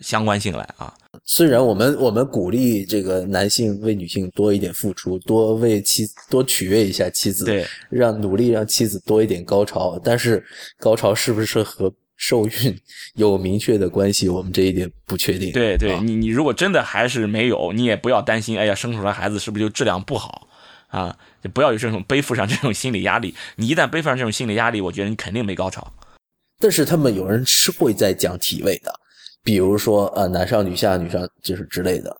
[0.00, 0.92] 相关性来啊。
[1.24, 10.44] 虽然我们我们鼓励这个男性为女性多一点付出，多为妻多取悦一下妻子，对，让努力让妻子多一点高潮，但是
[10.78, 11.90] 高潮是不是和？
[12.20, 12.78] 受孕
[13.14, 15.52] 有明确的关系，我们这一点不确定。
[15.52, 18.58] 对对，你你如果真的还是没有，你也不要担心。
[18.58, 20.46] 哎呀，生出来孩子是不是就质量不好
[20.88, 21.16] 啊？
[21.42, 23.34] 就不要有这种背负上这种心理压力。
[23.56, 25.90] 你一旦背负上这种心理压力，我觉得你肯定没高潮。
[26.58, 28.94] 但是他们有人是会在讲体位的，
[29.42, 32.14] 比如说呃男上女下，女上就是之类的。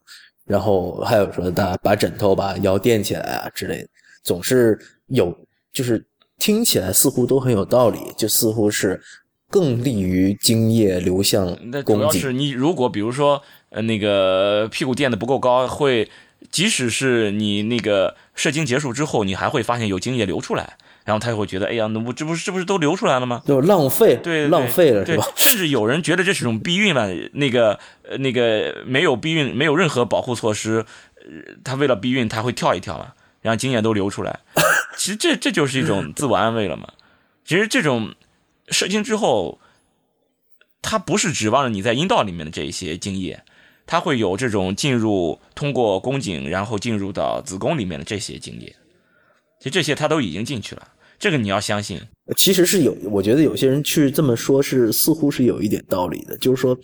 [0.46, 3.88] 然后还有说大家把枕头把腰垫起来啊之类的，
[4.24, 5.36] 总是有
[5.74, 6.02] 就是
[6.38, 8.98] 听起来似乎都很有道理，就似乎是。
[9.50, 16.08] 更利于精液流向那主要是你如果比如说呃那个屁股垫的不够高，会
[16.50, 20.76] 即使是你那个射精结束之后，你还会发现有精液流出来。
[21.02, 23.42] 然后他就会觉得，哎呀，那我这不是这不是都流出来了吗？
[23.44, 25.26] 就浪费，对，浪费了是吧？
[25.34, 30.84] 甚至有人觉得这是种避孕了，那个呃那个没有避孕，没有任何保护措施，
[31.64, 34.40] 他为了避孕他会跳一跳嘛，然后精液都流出来。
[34.96, 36.86] 其实这这就是一种自我安慰了嘛。
[37.44, 38.14] 其实这种
[38.70, 39.58] 射精之后，
[40.82, 43.42] 它不是指望着你在阴道里面的这一些精液，
[43.86, 48.74] 它会有这种进入通过宫颈，然后进入到子宫里面的这些精液。
[49.58, 52.00] 其实这些它都已经进去了，这个你要相信。
[52.36, 56.38] 其实是有，我觉得有些人去这么说，是似乎是有一点道理的。
[56.38, 56.74] 就是说，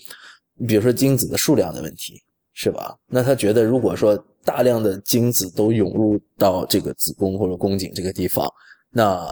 [0.66, 2.20] 比如说精子的数量的问题，
[2.52, 2.96] 是吧？
[3.06, 8.52] 那他觉得，如果说大量的精子都涌入到这个子宫或者宫颈这个地方，
[8.90, 9.26] 那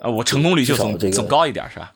[0.00, 1.92] 啊，我成功率就总这个总高一点，是吧？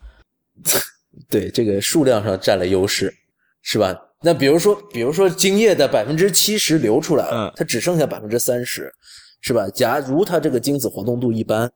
[1.29, 3.13] 对，这个数量上占了优势，
[3.61, 3.95] 是吧？
[4.21, 8.93] 那比如说，比如说精液的百分之七十流出来了，它只剩下百分之三十。
[9.41, 9.69] 是吧？
[9.69, 11.71] 假如它这个精子活动度一般，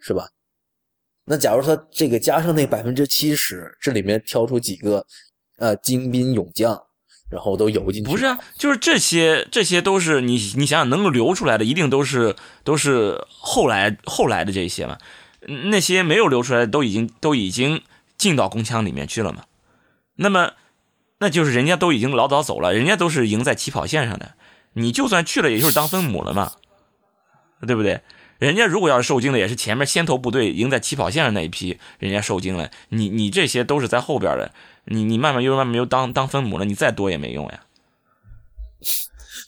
[0.00, 0.30] 是吧？
[1.26, 5.06] 那假如它这个加上那百分之七十，这里面挑出几个
[5.58, 6.82] 呃精兵勇将，
[7.34, 8.08] 然后都游进去。
[8.08, 14.96] 不是啊，就是这些，这些都是你你想想能够流出来的，一定都是都是后来后来的这些嘛。
[15.72, 17.82] 那些没有流出来的，都已经都已经
[18.16, 19.42] 进到宫腔里面去了嘛。
[20.14, 20.52] 那么，
[21.18, 24.34] 那就是人家都已经老早走了，人家都是赢在起跑线上的。
[24.74, 26.52] 你就算去了，也就是当分母了嘛，
[27.66, 28.00] 对不对？
[28.38, 32.70] 人家如果要是受精的，也是前面先头部队赢在起跑线上那一批，人家受精了。
[32.88, 34.52] 你你这些都是在后边的，
[34.86, 37.66] 你你慢慢又慢慢又当当分母了，你再多也没用呀。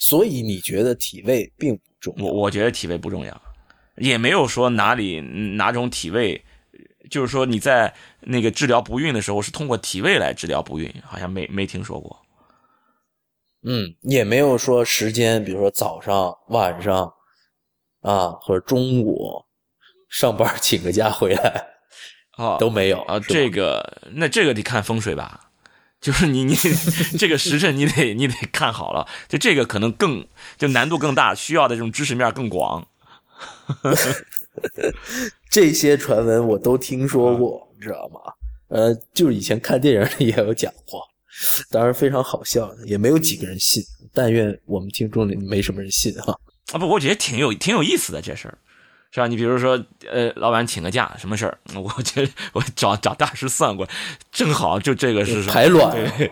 [0.01, 2.25] 所以你觉得体位并不重要？
[2.25, 3.43] 我我觉得体位不重要，
[3.97, 6.45] 也没有说哪里哪种体位，
[7.11, 12.17] 就是说你在那个治疗不孕的时候是通过体位来治疗不孕，好像没没听说过。
[13.63, 17.13] 嗯，也没有说时间，比如说早上、晚上，
[18.01, 19.45] 啊，或者中午
[20.09, 21.67] 上班请个假回来，
[22.37, 23.19] 啊，都没有啊。
[23.19, 25.51] 这个那这个得看风水吧，
[26.01, 26.55] 就是你你
[27.19, 32.87] 这个时辰你得你得看好了，就这个可能更就难度更大，需要的这种知识面更广。
[35.51, 38.21] 这些传闻我都听说过，你知道吗？
[38.69, 41.03] 呃，就是以前看电影里也有讲过。
[41.71, 43.83] 当然非常好笑，也没有几个人信。
[44.15, 46.33] 但愿我们听众里没什么人信哈。
[46.73, 48.59] 啊不，我觉得挺有挺有意思的这事儿，
[49.17, 49.27] 是吧？
[49.27, 51.57] 你比如说，呃，老板请个假，什么事儿？
[51.75, 53.89] 我觉得我找找大师算过，
[54.31, 56.31] 正好就这个是排卵，对，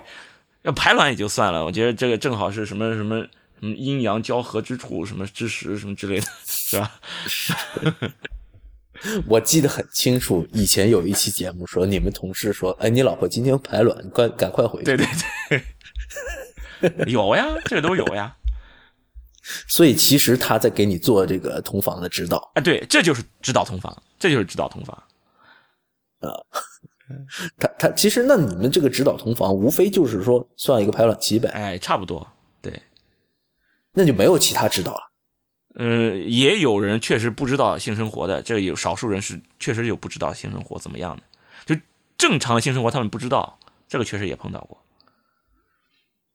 [0.64, 1.64] 要排卵也就算了。
[1.64, 3.26] 我觉得这个正好是什么什么
[3.58, 6.90] 什么阴阳交合之处，什么之时，什么之类的，是吧？
[9.26, 15.06] 我记得很清楚，以前有一期节目说，你们同事说：“哎，你老婆今天排卵，快赶快回去。”对对
[16.90, 18.36] 对， 有呀，这个都有呀。
[19.68, 22.50] 所以其实他在给你做这个同房的指导。
[22.54, 24.96] 哎，对，这就是指导同房，这就是指导同房。
[26.20, 26.32] 啊，
[27.58, 31.48] 他他其实那你们这个指导同房，无非就是说算一个排卵期呗。
[31.50, 32.26] 哎，差不多，
[32.62, 32.72] 对。
[33.92, 35.00] 那就没有其他指导了。
[35.76, 41.22] 嗯，也有人确实不知道性生活的，这有少数人是确实有不知道性生活怎么样的，
[41.66, 41.80] 就
[42.16, 44.83] 正常的性生活他们不知道，这个确实也碰到过，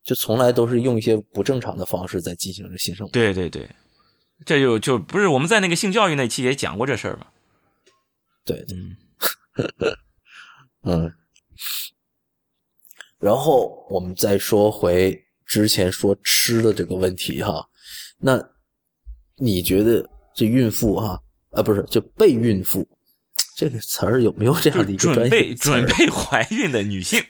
[0.10, 3.14] 就从来都是用一些不正常的方式在进行着性生活。
[3.14, 3.70] 对对对，
[4.44, 7.28] 这就就不是我们在那个性教育那期也讲过这事儿吗？
[8.44, 8.98] 对，嗯，
[10.82, 11.14] 嗯，
[13.20, 17.64] 然后我们再说回之前说吃的这个问题哈，
[18.18, 18.44] 那。
[19.42, 21.18] 你觉得这孕妇哈
[21.52, 22.86] 啊不是就备孕妇
[23.56, 25.30] 这个词儿有没有这样的一个专业？
[25.30, 27.24] 准备准备怀孕的女性，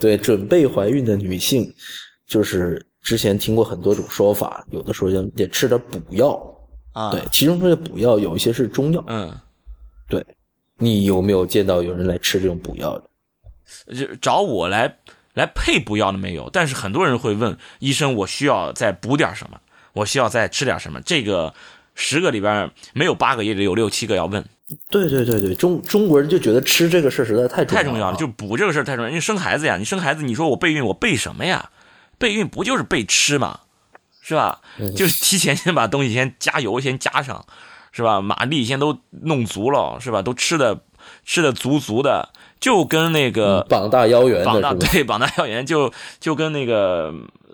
[0.00, 1.72] 对，准备怀孕的女性，
[2.26, 6.40] 就是之前听过很多种说法，有的说得吃点补药
[6.92, 9.38] 啊，对，其中这些补药有一些是中药，嗯，
[10.08, 10.24] 对，
[10.78, 13.94] 你有没有见到有人来吃这种补药的？
[13.94, 14.98] 就找我来
[15.34, 19.60] 来配补药的没有，但是很多人会问医生，我需要再补点什么？
[19.92, 21.00] 我需要再吃点什么？
[21.02, 21.52] 这个
[21.94, 24.44] 十个里边没有八个，也得有六七个要问。
[24.88, 29.08] 对对对对，中中国人就觉得吃这个事实在太太重要了，就补这个事太重要。
[29.08, 31.70] 因为生孩子呀，你生孩子，你说我备孕，我备什么呀？
[32.18, 33.60] 备孕不就是备吃嘛？
[34.22, 34.60] 是吧？
[34.96, 37.44] 就是提前先把东西先加油，先加上，
[37.92, 38.20] 是吧？
[38.20, 40.22] 马力先都弄足了，是吧？
[40.22, 40.80] 都吃的
[41.24, 42.28] 吃的足足的，
[42.60, 47.12] 就跟那个膀大腰圆，膀大对膀大腰圆，就就跟那个。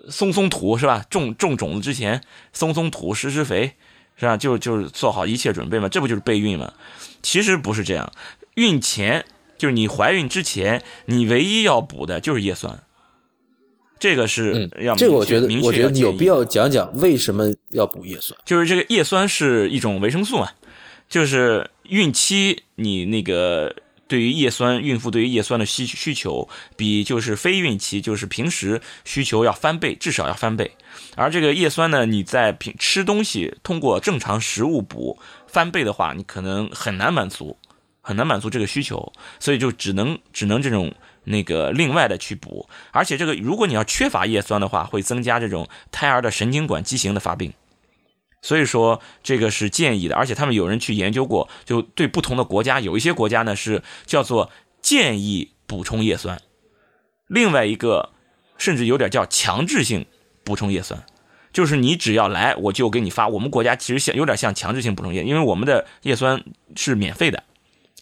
[0.09, 1.03] 松松土是吧？
[1.09, 2.21] 种种种子之前，
[2.53, 3.73] 松松土，施施肥，
[4.17, 4.35] 是吧？
[4.35, 6.73] 就就是做好一切准备嘛，这不就是备孕嘛？
[7.21, 8.11] 其实不是这样，
[8.55, 9.25] 孕前
[9.57, 12.83] 就是你怀孕之前，你唯一要补的就是叶酸，
[13.99, 18.39] 这个是要这个我觉得，我觉得你有必要讲讲为什么要补叶酸。
[18.45, 20.49] 就是这个叶酸是一种维生素嘛，
[21.09, 23.75] 就是孕期你那个
[24.07, 30.71] 对于叶酸，孕妇对于叶酸的需需求比就是非孕期，就是平时需求要翻倍，至少要翻倍。
[31.17, 37.57] 而这个叶酸呢，你在平吃东西通过正常食物补翻倍的话，你可能很难满足，
[38.01, 40.93] 很难满足这个需求，所以就只能只能这种
[41.23, 42.69] 那个另外的去补。
[42.91, 47.51] 而且这个如果你要缺乏叶酸的话，会增加这种胎儿的神经管畸形的发病。
[48.43, 56.39] 所以说这个是建议的，而且他们有人去研究过，就对不同的国家，有一些国家呢是叫做建议补充叶酸，
[57.27, 58.11] 另外一个
[58.59, 60.05] 甚至有点叫强制性
[60.45, 61.03] 补充叶酸，
[61.57, 63.27] 就是你只要来我就给你发。
[63.27, 66.39] 我们国家其实像有点像强制性补充叶，因为我们的叶酸
[66.75, 67.41] 是免费的，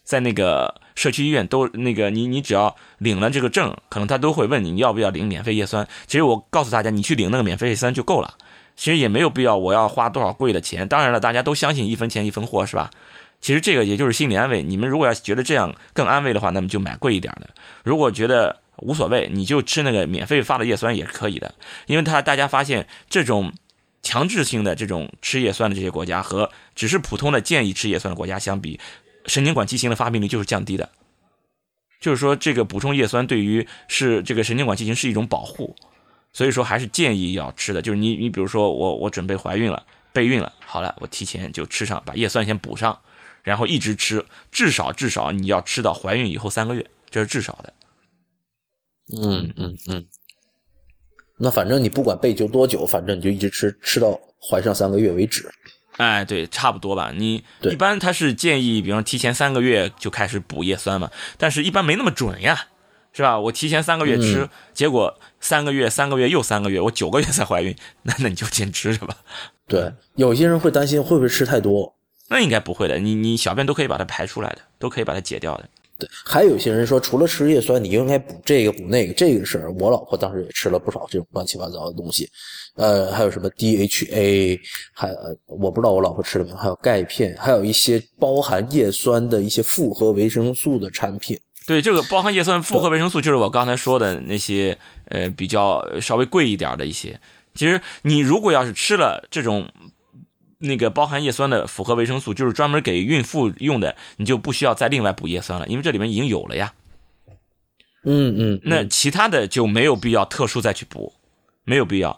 [0.04, 5.88] 在那个社区医院都那个你你只要领了这个证，可能他都会问你要不要领免费叶酸。
[6.06, 8.34] 其实我告诉大家，你去领那个免费叶酸就够了。
[8.76, 10.86] 其实也没有必要，我要花多少贵的钱。
[10.86, 12.92] 当然了，大家都相信一分钱一分货，是吧？
[13.40, 14.62] 其实这个也就是心理安慰。
[14.62, 17.48] 你们如果要觉得这样更安慰的话，那么就买贵一点的。
[17.86, 21.56] 如果觉得无所谓，你就吃那个免费发的叶酸也是可以的。
[21.88, 23.54] 因为他大家发现，这种
[24.02, 28.80] 强制性的这种吃叶酸的这些国家和只是普通的建议吃叶酸的国家相比，
[29.26, 30.90] 神经管畸形的发病率就是降低的。
[32.00, 35.76] 就是说，这个补充叶酸对于是这个神经管畸形是一种保护。
[36.34, 43.00] 所以说还是建议要吃的，就是你你比如说我我准备怀孕了备孕了，好了，我提前就吃上，把叶酸先补上，
[43.42, 47.72] 然后一直吃，至少至少你要吃到怀孕以后三个月，这是至少的。
[49.14, 50.06] 嗯嗯嗯。
[51.38, 55.50] 那反正你不管备就多久，反正你就一直吃，吃到怀上三个月为止。
[55.98, 57.12] 哎，对，差不多吧。
[57.16, 62.68] 你一般他是建议，比方提前三个月就开始补叶酸嘛，但是一般没那么准呀。
[63.18, 63.40] 是吧？
[63.40, 69.16] 我提前三个月吃，结果三个月、三个月又三个月，我九个月才怀孕，那那你就坚持着吧。
[69.70, 71.96] 对，有些人会担心会不会吃太多，
[72.28, 73.00] 那应该不会的。
[73.00, 75.70] 你你小便都可以把它排出来的，都可以把它解掉的。
[75.98, 82.30] 对，还有一些人说，除了吃叶酸，你应该补这个补那个，这个事儿我老婆当时也吃了不少这种乱七八糟的东西。
[82.76, 84.60] 呃，还有什么 DHA，
[84.94, 85.10] 还
[85.46, 91.40] 我不知道我老婆吃了没有，还有钙片，还有一些包含叶酸的一些复合维生素的产品。
[91.66, 97.20] 对这个包含叶酸复合维生素，就是我刚才说的那些，呃，比较稍微贵一点的一些。
[97.56, 99.68] 其实你如果要是吃了这种
[100.60, 106.74] 那个包含叶酸的复合维生素，就是专门给孕妇用的，你就不需要再另外补叶酸了，因为这里面已经有了呀。
[108.04, 111.14] 嗯嗯，那其他的就没有必要特殊再去补，
[111.64, 112.18] 没有必要。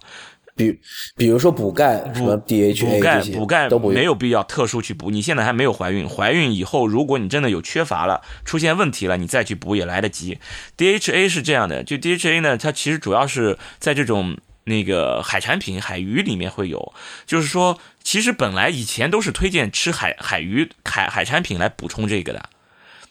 [0.53, 0.79] 比
[1.15, 5.11] 比如说补钙，什么 DHA 补钙补钙都没有必要特殊去补。
[5.11, 10.39] 你现在还没有怀孕，怀孕以后如果你真的有缺乏了，出现问题了，你再去补也来得及。
[10.75, 16.91] DHA 是这样的，就 DHA 呢，它其实主要是在这种那个海产品、海鱼里面会有。
[17.27, 22.49] 就是说，其实本来以前都是推荐吃海海鱼、海海产品来补充这个的。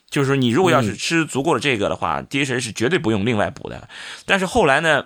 [0.09, 3.91] 就是说，你如果要是吃足够的这个的话，DHA 是绝对不用另外补的。
[4.25, 5.05] 但是后来呢？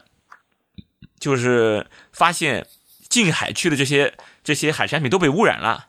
[1.18, 2.68] 就是发现
[3.09, 4.14] 近海区的这些
[4.45, 5.88] 这些海产品都被污染了，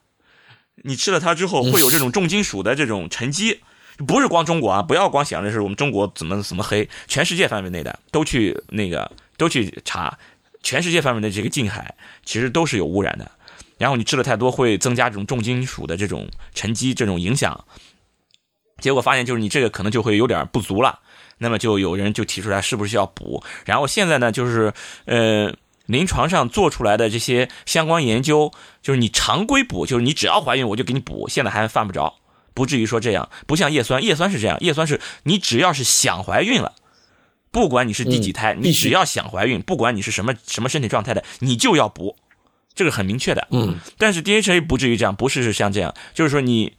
[0.78, 3.62] 你吃了它之后会有这种重金属的这种沉积，
[4.08, 10.18] 不是光中国啊，不要光想着是我们中国怎么怎么黑，全世界范围内的都去那个都去查，
[10.64, 11.96] 全世界范围内这个近海
[12.26, 13.32] 其实都是有污染的，
[13.82, 17.66] 然后你吃的太多会增加这种重金属的这种沉积这种影响，
[18.78, 21.00] 结果发现就是你这个可能就会有点不足了。
[21.40, 23.44] 那么就有人就提出来，是不是要补？
[23.66, 24.72] 然后现在呢，就是
[25.06, 25.52] 呃，
[25.88, 28.52] 临床上做出来的这些相关研究，
[28.84, 32.20] 就是你常规补，就是你只要怀孕我就给你补，现在还犯不着，
[32.54, 33.28] 不至于说这样。
[33.48, 36.76] 不像叶酸，叶酸是这样，叶酸是你只要是想怀孕了，
[37.50, 42.18] 不管你是第几胎，你只要想怀孕，不管你是什么什么身体状态的，你就要补，
[42.74, 43.48] 这个很明确的。
[43.52, 43.80] 嗯。
[43.98, 46.74] 但是 DHA 不至于这样，不是是像这样，就是说你。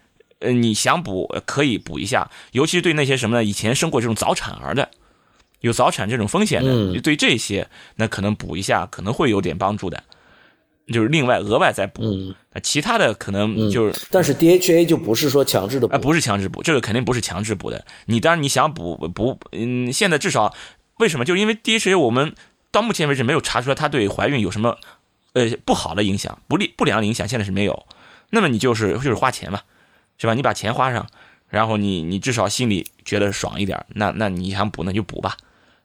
[0.44, 3.44] 呃，你想补可以补一下，尤其是对那些什么呢？
[3.44, 4.90] 以前生过这种早产儿的，
[5.60, 10.02] 有早产这种风险的，对这些那可能补一下可能会有点帮助的，
[10.92, 12.02] 就是另外额外再补。
[12.60, 17.86] 其他的可能就是，但是 DHA 就不是说强制的，啊，不是强制补，这个肯定不是强制补的。
[18.06, 20.52] 你当然你想补补，嗯，现在至少
[20.98, 21.24] 为什么？
[21.24, 22.34] 就是因为 DHA 我们
[22.72, 24.76] 到目前为止没有查出来它对怀孕有什么
[25.32, 27.86] 呃不好的影响、不利不良的影响，现在是没有。
[28.30, 29.60] 那么你就是就是花钱嘛。
[30.18, 30.34] 是吧？
[30.34, 31.04] 你把钱花上，
[31.48, 35.36] 然后你你至少心里觉得爽一点，那那你想补那就补吧，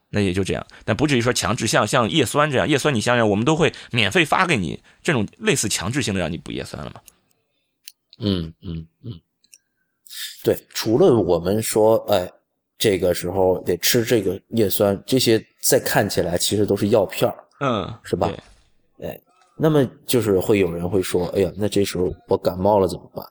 [0.10, 0.64] 那也就这样。
[0.86, 7.02] 但不至于说强制，像像叶酸这样，叶酸你想想，我们都会免费发给你，这种类似强制性的让你补叶酸了吗？
[8.20, 9.20] 嗯嗯嗯，
[10.44, 12.32] 对，除了我们说，哎，
[12.78, 18.32] 这个时候得吃这个叶酸，这些再看起来其实都是药片儿，嗯，是吧？
[19.02, 19.20] 哎，
[19.58, 23.26] 那么就是会有人会说，哎呀，那这时候我感冒了怎么办？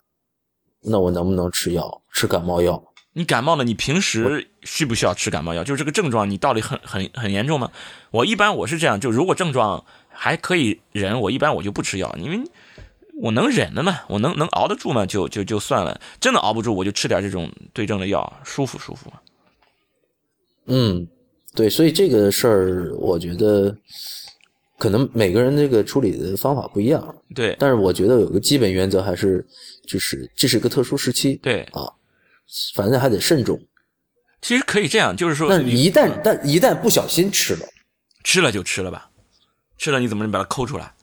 [0.82, 2.02] 那我能不能吃药？
[2.12, 2.82] 吃感冒药？
[3.12, 5.64] 你感冒了，你平时需不需要吃感冒药？
[5.64, 7.70] 就是这个症状，你到底很很很严重吗？
[8.10, 12.40] 我一般我是这样，就如果症状还可以忍，我一般我就不吃药，因为
[13.18, 15.98] 我能忍的嘛，我能能熬得住嘛，就就就算了。
[16.20, 19.10] 真的熬不住，我就吃点这种对症的药，舒服舒服。
[20.66, 21.08] 嗯，
[21.54, 23.74] 对，所以这个事儿，我觉得
[24.78, 27.14] 可能每个人这个处理的方法不一样。
[27.34, 29.46] 对，但是我觉得有个基本原则还是，
[29.86, 31.36] 就是这是个特殊时期。
[31.36, 31.92] 对啊。
[32.76, 33.60] 反正还得慎重。
[34.40, 37.66] 其实可以这样，就是说，但一旦但一旦不小心吃了，
[38.22, 39.10] 吃了就吃了吧，
[39.76, 40.94] 吃了你怎么能把它抠出来？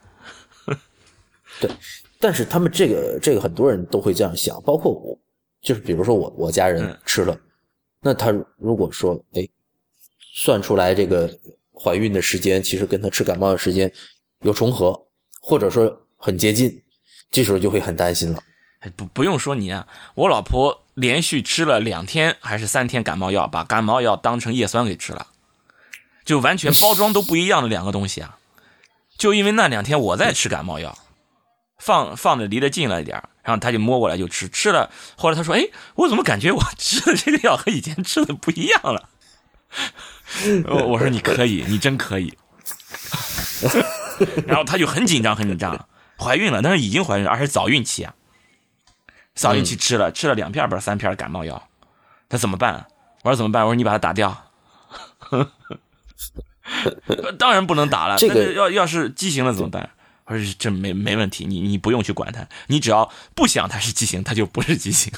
[1.59, 1.69] 对，
[2.17, 5.19] 但是他们这个这个很多人都会这样想，包括我，
[5.61, 7.37] 就是比如说我我家人吃了，
[7.99, 9.45] 那他如果说哎，
[10.33, 11.29] 算出来这个
[11.83, 13.91] 怀孕的时间，其实跟他吃感冒的时间
[14.41, 15.07] 有重合，
[15.41, 16.81] 或者说很接近，
[17.29, 18.41] 这时候就会很担心了。
[18.95, 25.27] 不不用说你啊，我老婆连续吃了两天还是三天感冒药，把感冒药当成叶酸给吃了，
[26.23, 28.37] 就完全包装都不一样的两个东西啊！
[29.17, 30.97] 就因为那两天我在吃感冒药，
[31.77, 34.89] 放放的离得近了一点然后他就摸过来就吃，吃了。
[35.17, 39.09] 后来他说：“哎，我怎么感觉我 吃的这个药和以前吃的不一样了？”
[40.67, 42.33] 我我说：“你可以，你真可以。
[44.47, 48.13] ”然后他就很紧张，很紧张，怀孕了，但是已经怀孕了，而且早孕期啊。
[49.35, 51.67] 早孕期吃了吃了两片不是三片感冒药，
[52.29, 52.85] 他怎么办？
[53.23, 53.63] 我说怎么办？
[53.63, 54.51] 我说你把它打掉。
[57.39, 58.17] 当然不能打了。
[58.17, 59.89] 这个要要是畸形了怎么办？
[60.25, 65.11] 我说这没没问题，你你不用去管它，你只要不想它是畸形，它就不是畸形。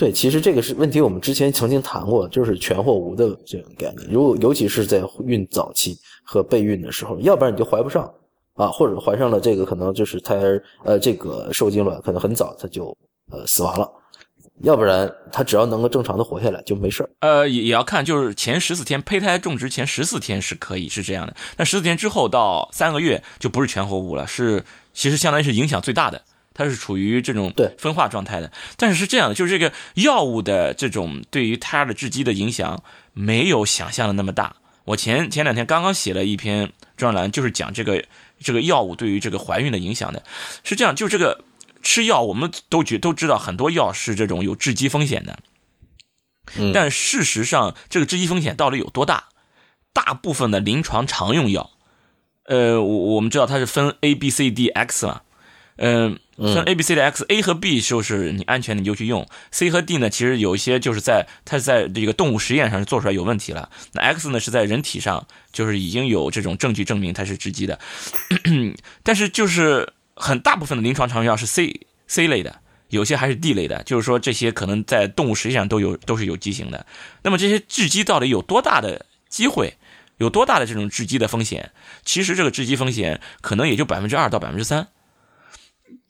[0.00, 4.08] 对，其实这个是问题，我们之前曾经谈过，就是全或无的这种概念。
[4.10, 5.94] 如果尤其是在孕早期
[6.24, 8.10] 和备孕的时候，要不然你就怀不上。
[8.54, 12.96] 啊，或者怀上了这个，可能就是胎儿，呃，这个受精卵可能很早它就
[13.30, 13.90] 呃死亡了，
[14.62, 26.22] 要不然它只要能够正常的活下来就没事呃，也也要看，就是前十四天胚胎种植前十四天是可以是这样的，那十四天之后到三个月就不是全活物了，是其实相当于是影响最大的，
[26.60, 28.52] 它是处于这种对分化状态的。
[28.76, 32.82] 但是是这样的，就是这个药物的这种对于胎儿的致畸的影响
[33.12, 34.56] 没有想象的那么大。
[34.84, 38.04] 我前前两天刚刚写了一篇专栏，就是讲这个。
[38.42, 40.24] 这个药物对于这个怀孕的影响的，
[40.64, 41.44] 是这样，就这个
[41.82, 45.38] 吃药，我们都觉都知道很多药是这种有致畸风险的，
[46.72, 49.24] 但事实上这个致畸风险到底有多大？
[49.92, 51.68] 大部分的临床常用药，
[52.44, 55.20] 呃，我我们知道它是分 A、B、C、D、X 嘛，
[55.76, 56.18] 嗯。
[56.40, 63.68] 像 A、B、C 的 X，A 和 B 就是你安全的你就去用，C 和 D 呢，其实有一些就是在它是在这个动物实验上是做出来有问题了。
[63.92, 67.78] 那 X 呢是在人体上就是已经有这种证据证明它是致畸的，
[69.04, 76.86] 但是就是很大部分的临床常用药是 C C 类的，有些还是 D 类的，就是说这些可能在动物实际上都有都是有畸形的。
[77.22, 79.74] 那么这些致畸到底有多大的机会，
[80.16, 81.70] 有多大的这种致畸的风险？
[82.04, 84.88] 其实这个致畸风险可能也就百分之二到百分之三。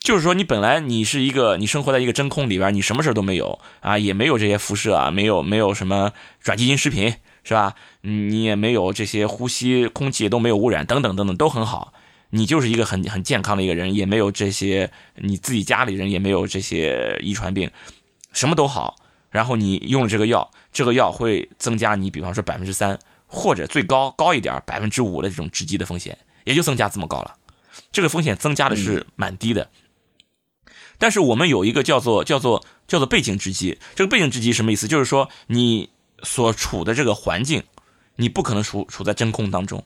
[0.00, 7.74] 就是说，你本来你是一个，你生活在一个真空里边，你什么事都没有啊，也没有这些辐射啊，没有没有什么转基因食品，是吧？
[8.00, 11.92] 你也没有这些呼吸空气都没有污染，等等等等都很好，
[12.30, 17.70] 你就是一个很很健康的一个人，也没有这些，你自己家里人也没有这些遗传病，
[18.32, 18.96] 什么都好。
[19.30, 27.36] 然后你用了这个药，这个药会增加你，比方说百分之三或者最高高一点百分之五的这种直击的风险，也就增加这么高了。
[27.92, 29.68] 这个风险增加的是蛮低的。
[31.00, 34.86] 但是我们有一个叫做叫做叫做背景之机，这个背景之机什么意思？
[34.86, 35.88] 就是说你
[36.22, 37.62] 所处的这个环境，
[38.16, 39.82] 你不可能处处在真空当中，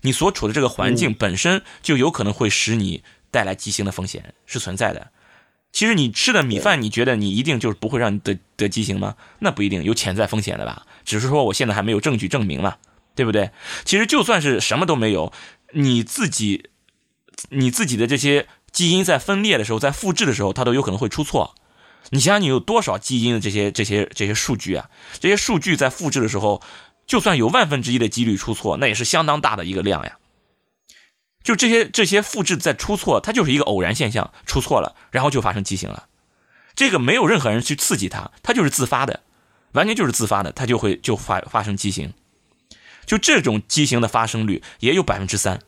[0.00, 5.12] 你所处的这个环境本身就有可能会使你带来畸形的风险是存在的。
[5.70, 9.14] 其实你吃的米饭，你觉得你一定就是不会让你得得畸形吗？
[9.38, 10.84] 那不一定，有潜在风险的吧？
[11.04, 12.78] 只是说我现在还没有证据证明嘛，
[13.14, 13.52] 对不对？
[13.84, 15.32] 其实就算是什么都没有，
[15.74, 16.70] 你自己
[17.50, 18.48] 你自己的这些。
[18.70, 21.54] 基因在分裂的时候，在复制的时候，它都有可能会出错。
[22.10, 24.88] 你想想，你有多少基因的这些、这些、这些数据啊？
[25.20, 26.62] 这些数据在复制的时候，
[27.06, 30.18] 就算有万分之一的几率出错，那也是相当大的一个量呀。
[31.42, 36.06] 就这些、这些复制在出错，它就是一个偶然现象，出错了，然后就发生畸形了。
[36.74, 39.22] 这个没有任何人去刺激它，它就是自发的，
[39.72, 42.12] 完全就是自发的，它就会就发发生畸形。
[43.06, 45.60] 就这种畸形的发生率也有百分之三。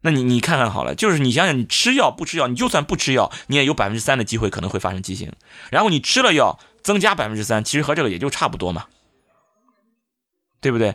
[0.00, 5.32] 那你你看看好了，就是你想想，你吃药不吃药，你就算不吃药，你也有百分之三的机会可能会发生畸形。
[5.70, 8.84] 然后你吃了药，增加百分之三，其实和这个也就差不多嘛。
[10.60, 10.92] 对不对？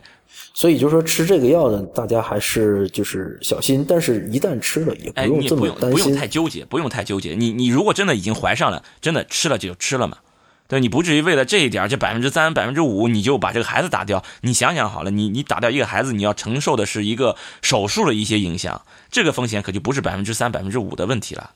[0.52, 6.14] 所以就说吃这个药呢，大家还是就是小心，但是一旦吃了也不哎，用这你也不用不用。
[6.14, 7.34] 太纠结，不用太纠结。
[7.34, 10.18] 你你如果真的已经怀上了，真的吃了就吃了嘛。
[10.66, 14.24] 对，你不至于为了这一点，这百分之三、百分之五，你就把这个孩子打掉。
[14.40, 21.50] 你想想好了，你你打掉一个孩子，你要承受的是一个手术的一些影响，这个风险可就不是百分之三、百分之五的问题了，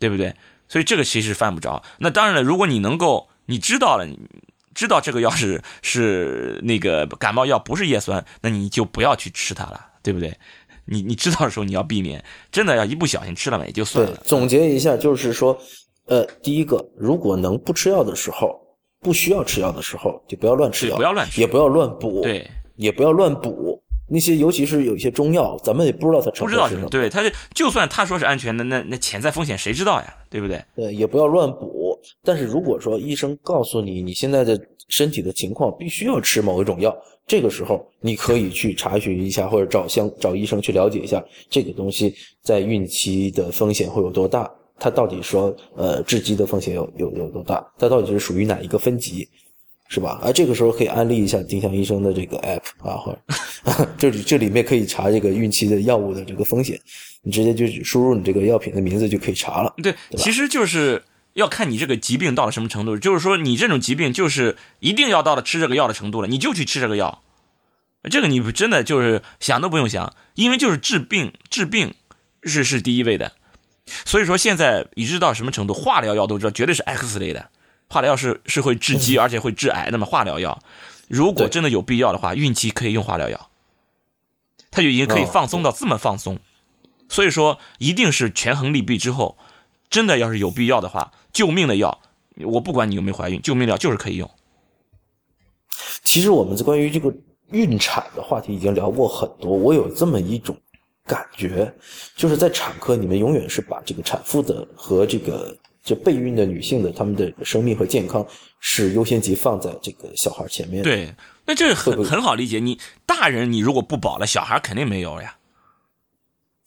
[0.00, 0.34] 对不对？
[0.68, 1.84] 所以这个其实犯不着。
[1.98, 4.18] 那当然了，如果你能够，你知道了，你
[4.74, 10.36] 知道这个药是 是那个感冒药，不是叶酸，那你就不要去吃它了，对不对？
[10.86, 14.20] 你你知道的时候你要避免，真的要一不小心吃了嘛也就算了，。
[14.24, 15.56] 总结一下就是说，
[16.06, 18.60] 呃，第一个，如果能不吃药的时候，
[19.00, 23.82] 不需要吃药的时候，就不要乱吃药，不要乱吃也不要乱补，，对，也不要乱补。
[24.08, 30.14] 那些尤其是有一些中药，咱们也不知道它成不知道分是什么，对，它就就算他说是安全的，那那潜在风险谁知道呀？
[30.30, 30.62] 对不对？
[30.76, 31.98] 对，也不要乱补。
[32.22, 34.56] 但是如果说医生告诉你你现在的
[34.88, 36.96] 身体的情况必须要吃某一种药，
[37.26, 44.48] 这个时候你可以去查询一下，或者找相找医生去了解一下这个东西在孕期的风险会有多大，
[44.78, 49.28] 它到底说呃致畸的风险有有有多大，它到底是属于哪一个分级。
[49.88, 50.18] 是吧？
[50.20, 56.76] 而这个时候可以安利一下丁香医生的这个 app 啊，或者这 里这里面可以查这个孕期的药物的这个风险，
[57.22, 59.72] 你直接就输入你这个药品的名字就可以查了。
[59.80, 61.04] 对，其实就是
[61.34, 62.98] 要看你这个疾病到了什么程度。
[62.98, 67.22] 就是说，你这种疾病就是一定要到了吃这个药的程度了，你就去吃这个药。
[68.10, 71.94] 这个你真的就是想都不用想，因为就是治病，治病
[72.42, 73.34] 是是第一位的。
[74.04, 77.50] 所以说现在已知到什么程度，化疗药都知道，绝对是 X 类的。
[77.88, 80.04] 化疗药是是会致畸，而且会致癌的嘛。
[80.04, 80.60] 化疗药，
[81.08, 83.48] 如果真的有必要的话，孕期可以用化疗药，
[84.72, 86.40] 它就已经可以哦放松到这么放松。
[87.08, 89.38] 所以说，一定是权衡利弊之后，
[89.88, 92.00] 真的要是有必要的话，救命的药，
[92.44, 94.28] 我不管你有没有怀孕，救命的药就是可以用。
[96.02, 97.14] 其实我们关于这个
[97.52, 100.56] 孕产的话题已经聊过很多，我有这么一种
[101.06, 101.72] 感觉，
[102.16, 108.26] 就是在产科，你们永远是把这个产妇的和这个就备孕的女性的她们的生命和健康
[108.58, 111.14] 是优先级放在这个小孩前面。，对，
[111.46, 112.58] 那这很很好理解。
[112.58, 112.76] 你
[113.06, 115.36] 大人你如果不保了，小孩肯定没有呀，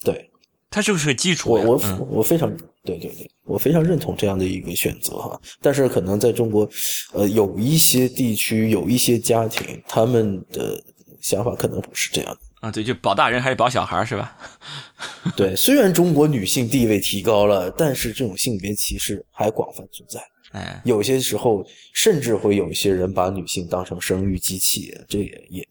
[0.04, 0.30] 对
[0.70, 1.52] 它就是个基础。
[1.52, 2.50] 我我嗯我非常
[2.84, 5.42] 对对对，我非常认同这样的一个选择哈。
[5.62, 6.70] 但是可能在中国，
[7.12, 10.82] 呃，有一些地区有一些家庭，他们的
[11.20, 12.40] 想法可能不是这样的。
[12.60, 14.36] 啊，对，就保大人还是保小孩是吧？
[15.36, 20.20] 对，虽然中国女性地位提高了，但是这种性别歧视还广泛存在。
[20.52, 25.68] 哎，有些时候，甚至会有一些人把女性当成生育机器，这也也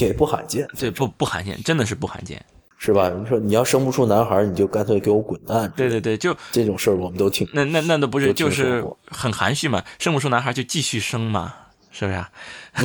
[0.00, 2.44] 也不罕见，对，不不罕见，真的是不罕见。
[2.80, 3.10] 是吧？
[3.10, 5.68] 你说你要生不出男孩，你就干脆给我滚蛋。
[5.76, 7.44] 对对对，就这种事儿我们都听。
[7.52, 11.52] 那那那都不是，就是很含蓄嘛，生不出男孩就继续生嘛，
[11.90, 12.30] 是不是、啊？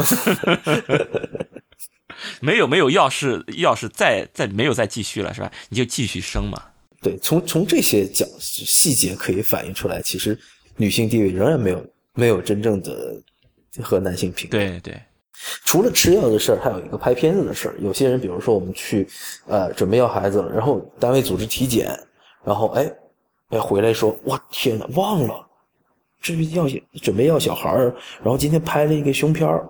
[2.40, 5.52] 没有没有要是要是再再没有再继续了是吧？
[5.70, 6.62] 你就继续生嘛。
[7.02, 10.40] 对，从从这些角细节可以反映出来，其实
[10.78, 13.22] 女性地位仍然没有没有真正的
[13.82, 14.60] 和男性平等。
[14.60, 14.98] 对对，
[15.66, 17.76] 除了吃药的事儿，还有一个拍片子的事儿。
[17.80, 19.06] 有些人，比如说我们去，
[19.48, 21.88] 呃，准备要孩子了，然后单位组织体检，
[22.46, 22.90] 然后哎，
[23.50, 25.46] 哎回来说，哇天呐，忘了，
[26.22, 26.66] 这是要
[27.02, 27.94] 准备要小孩儿，
[28.24, 29.68] 然后今天拍了一个胸片儿，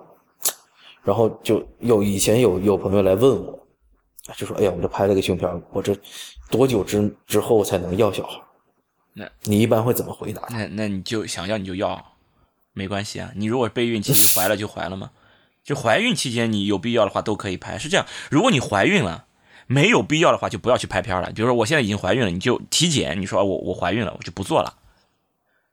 [1.04, 3.60] 然后就有以前有有朋友来问我，
[4.36, 5.96] 就说，哎呀，我这拍了个胸片，我这
[6.50, 8.40] 多久之之后才能要小孩？
[9.14, 10.42] 那你一般会怎么回答？
[10.50, 12.14] 那那你就想要你就要，
[12.74, 13.32] 没关系啊。
[13.36, 15.12] 你如果备孕期怀了就怀了嘛？
[15.64, 17.78] 就怀孕期间你有必要的话都可以拍。
[17.78, 19.26] 是这样，如果你怀孕了，
[19.68, 21.32] 没有必要的话就不要去拍片了。
[21.32, 24.76] 比如说我现在已经怀孕了，你就体检，你说我我怀孕了，我就不做了。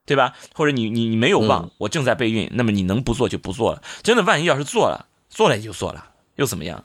[0.06, 0.34] 对吧？
[0.54, 3.82] 或者你你你没有忘，嗯我正在备孕，那么你能不做就不做了。
[4.02, 6.84] 真的，万一要是做了，做了也就做了，又怎么样？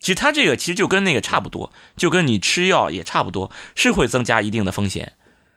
[0.00, 5.14] 其实它这个其实就跟那个差不多，就跟你吃药也差不多，是会增加一定的风险。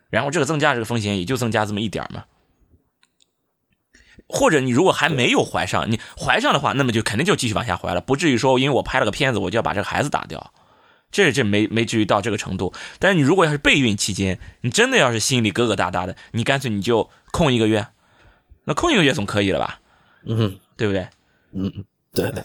[0.09, 2.23] 然后这个增加这个风险也就增加这么一点儿嘛。
[4.29, 10.53] 或者你如果还没有怀上，你怀上的话，那么就肯定就继续往下怀了，不至于说因为我拍了个片子我就要把这个孩子打掉，
[11.11, 12.73] 这这没没至于到这个程度。
[12.99, 17.87] 但是你如果要是备孕期间，你真的要是心里疙疙瘩瘩的，你干脆你就空一个月，
[18.65, 19.79] 那空一个月总可以了吧？
[20.25, 21.07] 嗯对不对？
[21.53, 21.85] 嗯，
[22.31, 22.43] 对。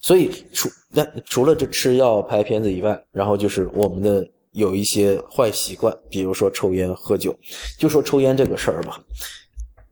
[0.00, 7.36] 所以除那除了这吃药、拍片子以外，然后就是我们的有一些坏习惯，比如说抽烟、喝酒。
[7.76, 9.02] 就说抽烟这个事儿吧，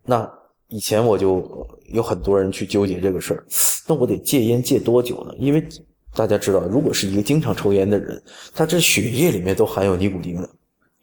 [0.04, 0.30] 那
[0.68, 3.44] 以前我就有很多人去纠结这个事儿，
[3.88, 5.34] 那我得戒烟戒多久呢？
[5.36, 5.66] 因为
[6.14, 8.22] 大家知道，如果是一个经常抽烟的人，
[8.54, 10.48] 他这血液里面都含有尼古丁的，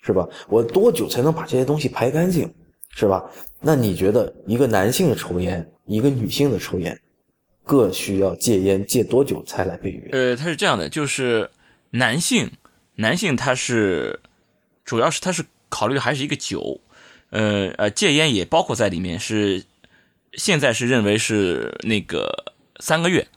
[0.01, 0.25] 是吧？
[0.47, 2.49] 我多久才能把这些东西排干净？
[2.95, 3.23] 是吧？
[3.59, 6.99] 那你觉得一个男性的抽烟，一个女性的抽烟，
[7.63, 10.09] 各需要戒烟戒多久才来备孕？
[10.11, 11.49] 呃，它是这样的，就是
[11.91, 12.51] 男性，
[12.95, 14.19] 男性他是
[14.83, 16.81] 主要是他是考虑还是一个酒，
[17.29, 19.63] 呃呃，戒烟也包括在里面，是
[20.33, 23.27] 现在是认为是那个三个月，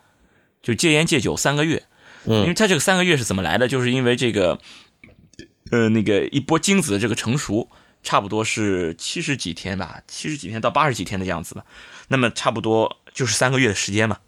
[0.62, 1.82] 就戒烟戒酒三个月，
[2.24, 3.68] 嗯因为他这个三个月是怎么来的？
[3.68, 4.58] 就是因为这个，
[5.70, 7.68] 呃，那个一波精子的这个成熟，
[8.04, 11.64] 差不多是七十几天吧，七十几天到八十几天的样子吧，
[12.06, 14.18] 那么差不多就是三个月的时间嘛。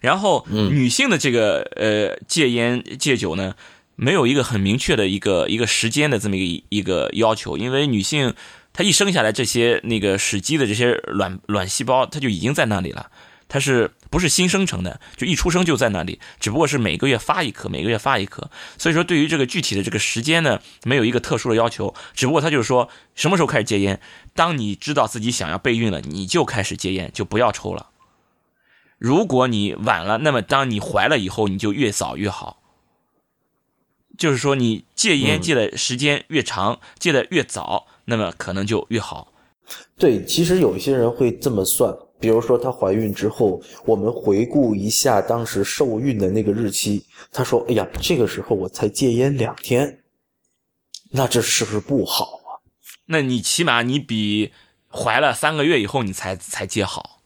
[0.00, 3.54] 然后，女性的这个呃戒烟戒酒呢，
[3.94, 8.34] 没有一个很明确的一个一个时间的这么一个一个要求，因为女性
[8.72, 13.10] 她一生下来这些那个始基的这些卵卵细胞，它就已经在那里了，
[13.48, 15.00] 它是不是新生成的？
[15.16, 18.50] 就一出生就在那里，只不过是每个月发一颗，每个月发一颗。
[18.76, 24.00] 所以说，对于这个具体的这个时间呢，没有一个特殊的要求，只不过他就是说什么时候开始戒烟，
[24.34, 27.88] 当你知道自己想要备孕了，你就开始戒烟，就不要抽了。
[28.98, 32.62] 如果你晚了，那么当你怀了以后，你就越早越好。
[34.18, 39.32] 就是说，你戒烟嗯戒的时间越长，戒的越早，那么可能就越好。
[39.96, 50.00] 对，其实有一些人会这么算，比如说她怀孕之后，我们回顾一下当时受孕的那个日期，她说：“哎呀，这个时候我才戒烟两天，
[51.10, 52.58] 那这是不是不好啊？”
[53.06, 54.52] 那你起码你比
[54.90, 57.20] 怀了三个月以后你才才戒好，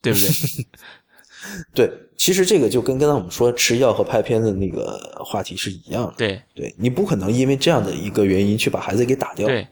[0.00, 0.28] 对不对？
[1.72, 6.14] 对，其实这个就跟刚才我们说吃药和拍片的那个话题是一样的。
[6.16, 9.68] 对对你不可能因为这样的一个原因去把孩子给打掉，对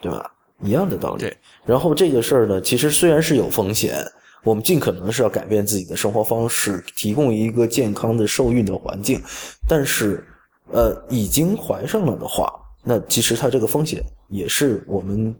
[0.00, 0.34] 对吧？
[0.62, 1.20] 一样的道理。
[1.20, 1.36] 对。
[1.64, 4.04] 然后这个事儿呢，其实虽然是有风险，
[4.42, 9.20] 我们尽可能是要改变自己的生活方式，提供一个健康的受孕的环境，
[9.68, 10.26] 但是，
[10.72, 12.52] 呃，已经怀上了的话，
[12.82, 15.34] 那其实它这个风险也是我们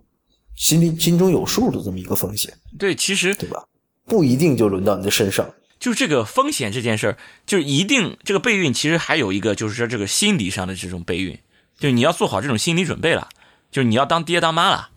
[0.55, 3.65] 心里心中有数的这么一个风险，对，其实对吧？
[4.07, 5.49] 不一定就轮到你的身上。
[5.81, 11.37] 就这个风险这件事儿，就是一定这个备孕，其实还有一个就是说这个心理上的这种备孕，
[11.77, 13.29] 就是你要做好这种心理准备了，
[13.73, 14.91] 就是你要当爹当妈了，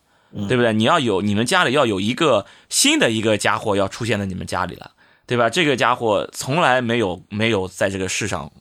[0.47, 0.73] 对不对？
[0.73, 4.91] 你要有你们家里要有一个新的一个家伙要出现在你们家里了，
[5.25, 5.49] 对吧？
[5.49, 8.51] 这个家伙从来没有没有在这个世上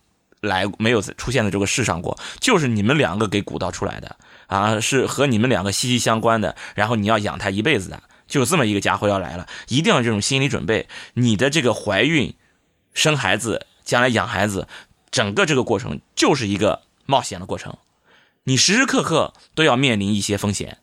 [0.40, 4.16] 来，没有出现在这个世上过，就是你们两个给鼓捣出来的
[4.46, 8.02] 啊，是和你们两个息息相关的，然后你要养他一辈子的。
[8.26, 10.88] 就这么一个家伙要来了，一定要这种心理准备。
[11.12, 12.34] 你的这个怀孕、
[12.94, 14.66] 生孩子、将来养孩子，
[15.10, 17.76] 整个这个过程就是一个冒险的过程，
[18.44, 20.78] 你时时刻刻都要面临一些风险，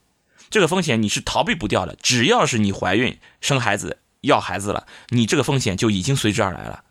[0.51, 1.97] 这个风险你是逃避不掉的。
[2.03, 6.83] 只要是你怀孕、生孩子、要孩子了，你这个风险就已经随之而来了。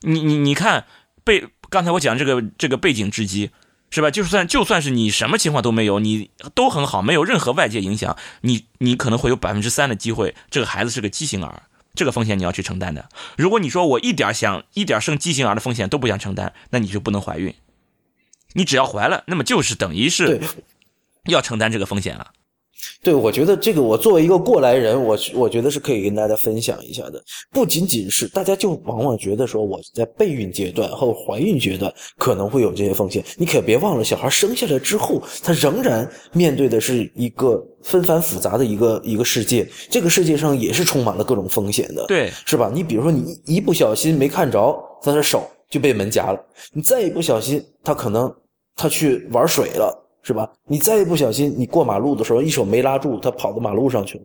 [0.00, 0.84] 你你你看
[1.24, 3.50] 背刚才我讲这个这个背景之机。
[3.88, 4.10] 是吧？
[4.10, 11.62] 就算就算是你什么情况都没有，你都很好，没有任何外界影响，你你可能会有百分之三的机会，这个孩子是个畸形儿，
[11.94, 13.08] 这个风险你要去承担的。
[13.38, 17.54] 如果你说我一点想一点生畸形儿的风险都不想承担，那你就不能怀孕。
[18.54, 20.42] 你只要怀了，那么就是等于是
[21.26, 22.32] 要承担这个风险了。
[23.02, 27.22] 对，我觉得这个我作为一个过来人，我我觉得是可以跟大家分享一下的。
[27.52, 42.70] 不仅仅是大家就往往觉得说我在备孕阶段和怀孕阶段可能会有这些风险，你可别忘了，小孩生下来之后，他仍然面对的是一个纷繁复杂的一个一个世界，这个世界上也是充满了各种风险的，对，是吧？
[42.72, 46.38] 你比如说你一一不小心没看着，他的手就被门夹了；
[46.72, 48.34] 你再一不小心，他可能
[48.74, 50.05] 他去玩水了。
[50.26, 50.50] 是吧？
[50.66, 54.24] 你再一不小心，你过马路的时候一手没拉住，他跑到马路上去了。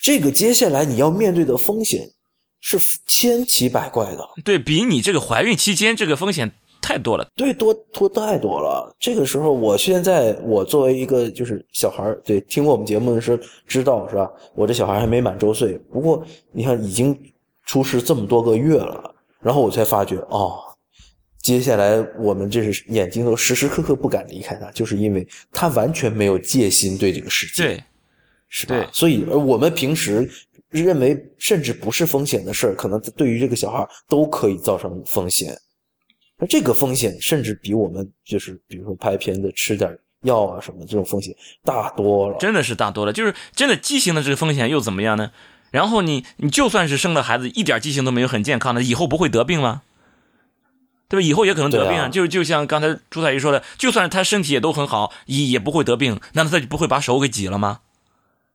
[0.00, 2.08] 这个接下来你要面对的风险
[2.60, 6.50] 是千奇百怪的，对比你这个怀孕期间这个风险
[6.80, 7.26] 太多了。
[7.36, 8.90] 对，多多太多了。
[8.98, 14.30] 这个时候，我现在我作为一个就是小孩儿，对，听过我们节目的是知道是吧？
[14.54, 17.14] 我这小孩还没满周岁，不过你看已经
[17.66, 20.58] 出世这么多个月了，然后我才发觉哦。
[21.42, 27.84] 接下来我们这是眼睛都时时刻刻不敢离开他，就是因为他完全没有戒心对这个世界，对，
[28.48, 28.88] 是吧？
[28.92, 30.30] 所以而我们平时
[30.70, 35.52] 认为甚至不是风险的事儿，可能对于这个小孩都可以造成风险。
[36.38, 41.34] 那这个风险甚至比我们就是比如说拍片子吃点药啊什么这种风险
[41.64, 42.36] 大多了。
[42.38, 43.12] 真的是大多了。
[43.12, 45.32] 就是真的畸形的这个风险又怎么样呢？
[45.72, 49.82] 然后你你就算是生了孩子，一点畸形都没有，很健康的，以后不会得病吗？
[51.12, 51.26] 对吧？
[51.26, 57.80] 以后也可能得病就就像刚才朱太医说的，就算是他身体也都很好，也也不会得病，难道他就不会把手给挤了吗？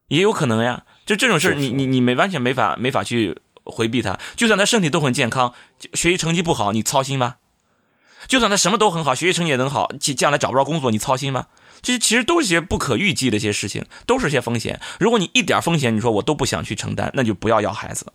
[0.08, 0.86] 也有可能呀。
[1.06, 4.20] 就这种事儿，你你你没完全没法没法去回避他。
[4.36, 5.54] 就算他身体都很健康，
[5.94, 7.36] 学习成绩不好，你操心吗？
[8.28, 11.46] 就算他什么都很好，学习成绩也能好，将将来找不着工作，你操心吗？
[11.84, 14.82] 这些其实都是些不可预计的一些事情，都是些风险。
[15.00, 18.08] 如果你一点风险，你说我都不想去承担，那就不要要孩子，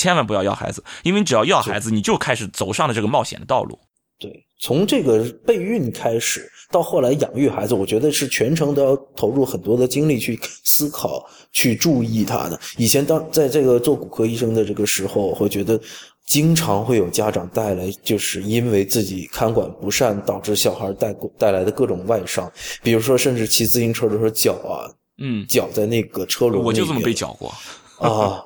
[0.00, 3.78] 千万不要要孩子，因为你只要要孩子，你就开始走上了这个冒险的道路。
[4.18, 11.22] 对，从这个备孕开始到后来养育孩子，我觉得是全程都要投入很多的精力去思考、
[11.52, 12.58] 去注意他的。
[12.78, 15.78] 以前当在这个做骨科医生的这个时候，我会觉得
[16.26, 22.50] 经常会有家长带来，就是因为自己看管不善导致小孩带带来的各种外伤，
[22.82, 24.84] 比如说甚至骑自行车的时候脚啊，
[25.18, 27.52] 嗯，脚在那个车轮，我就这么被绞过
[27.98, 28.44] 啊，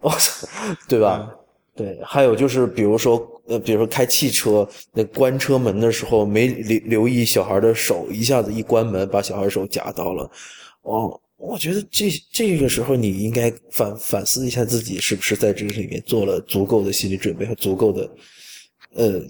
[0.00, 0.46] 我操，
[0.88, 1.30] 对吧？
[1.74, 3.26] 对，还有就是比如说。
[3.50, 10.30] 呃，比如说开汽车，那关车门的时候没留留意小孩的手，一下子一关门，把小孩手夹到了。
[10.82, 18.08] 哦，我觉得这这个时候你应该反反思一下自己，是不是在这个里面做了足够的心理准备和足够的，
[18.94, 19.20] 呃，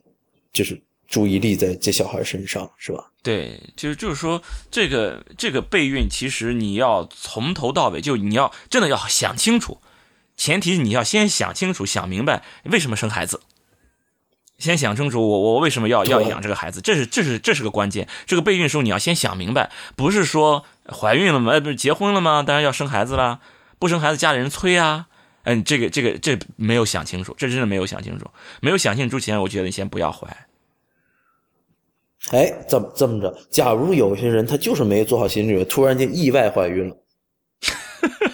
[0.52, 3.10] 就是注意力在这小孩身上，是吧？
[3.22, 9.78] 对，就是就是说，这个这个备孕，其实你要从头到尾，就你要真的要想清楚，
[10.40, 13.42] 前提你要先想清楚、想明白为什么生孩子。
[14.56, 16.80] 先想清楚，我我为什么要要养这个孩子？
[16.80, 18.08] 这是这是这是个关键。
[18.24, 21.60] 这个备孕时候你要先想明白，不是说怀孕了吗？
[21.60, 22.42] 不是结婚了吗？
[22.42, 23.40] 当然要生孩子啦，
[23.78, 25.08] 不生孩子家里人催啊。
[25.42, 28.26] 嗯，这个这个这没有想清楚，这真的没有想清楚。
[28.62, 30.26] 没有想清楚之前，我觉得你先不要怀。
[32.30, 36.96] 哎，这么这么着，假如有些人他就是没做好心理准备，突然间意外怀孕了。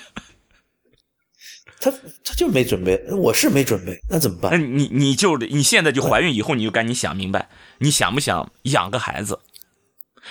[1.91, 4.51] 他他就没准备，我是没准备，那怎么办？
[4.51, 9.39] 那你你就你现在就怀孕以后，你就赶紧想明白，你想不想养个孩子？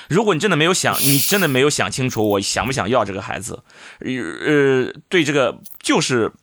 [0.09, 3.63] 如果你真的没有想，你真的没有想清楚，我想不想要这个孩子？
[3.99, 6.33] 呃，对这个就是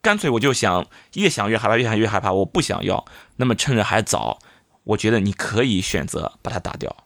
[0.00, 3.04] 干脆我就想越想越害怕，越想越害怕，我不想要。
[3.36, 4.38] 那么趁着还早，
[4.84, 7.04] 我觉得你可以选择把它打掉。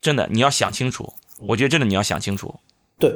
[0.00, 1.14] 真的，你要想清楚。
[1.38, 2.60] 我觉得真的你要想清楚。
[3.00, 3.12] 对。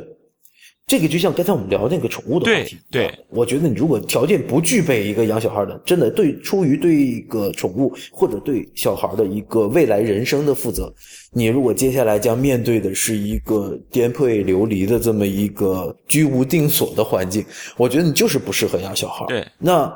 [0.90, 10.92] 这个就像刚才我们聊那个宠物的话题，对，我觉得你如果条件不具备一个养小孩的，真的对出于对一个宠物或者对小孩的一个未来人生的负责，
[11.32, 17.44] 你如果接下来将面对的是一个颠沛流离的这么一个居无定所的环境，
[17.76, 19.24] 我觉得你就是不适合养小孩。
[19.28, 19.88] 对，那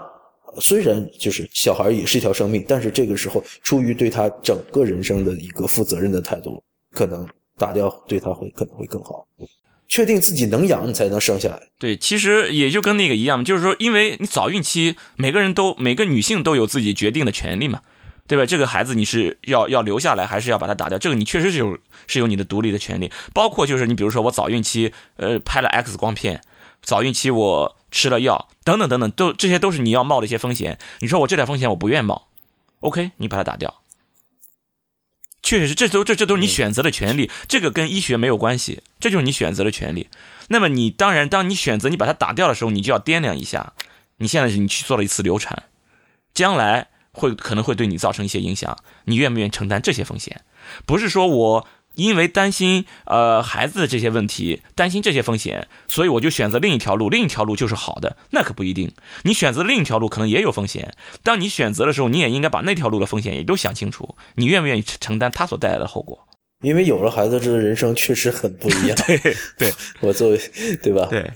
[0.61, 7.26] 虽然就是小孩也是一条生命，但是这个时候出于对他整个人生的一个负责任的态度，可能
[7.59, 9.26] 打掉对他会可能会更好。
[9.89, 11.62] 确定自己能养，你才能生下来。
[11.78, 17.80] 对，其实也就跟那个一样，就是说，因为你早孕期，每个人都每个女性都有自己决定的权利嘛，
[18.26, 18.47] 对吧？
[18.47, 20.99] 这个孩子你是要要留下来，还是要把它打掉？
[20.99, 23.12] 这个你确实是有是有你的独立的权利。
[23.32, 26.41] 包括就是你比如说我早孕期，呃，拍了 X 光片，
[26.82, 30.78] 早孕期我吃了药，等等等等，都这些都是你要冒的一些风险。
[31.01, 32.28] 你说我这点风险我不愿冒
[32.80, 33.82] ，OK，你把它打掉。
[35.45, 40.09] 确实是，这都这这都是你选择的权利，这个跟医学没有关系，这就是你选择的权利。
[40.49, 43.74] 那么你当然，当你选择你把它打掉的时候，你就要掂量一下，
[44.16, 45.64] 你现在是你去做了一次流产，
[46.32, 50.40] 将来会可能会对你造成一些影响，你愿不愿意承担这些风险？
[50.84, 51.68] 不是说我。
[51.95, 58.92] 因为担心呃孩子的这些问题，担心这些风险，所以我就选择另一条路，另一条路就是好的，那可不一定。
[59.22, 66.26] 你选择另一条路可能也有风险，当你选择的时候，你也应该把那条路的风险也都想清楚，你愿不愿意承担它所带来的后果？
[66.62, 68.97] 因为有了孩子，这人生确实很不一样。
[69.07, 69.18] 对
[69.59, 70.40] 对，我作为
[70.82, 71.07] 对吧？
[71.11, 71.30] 对，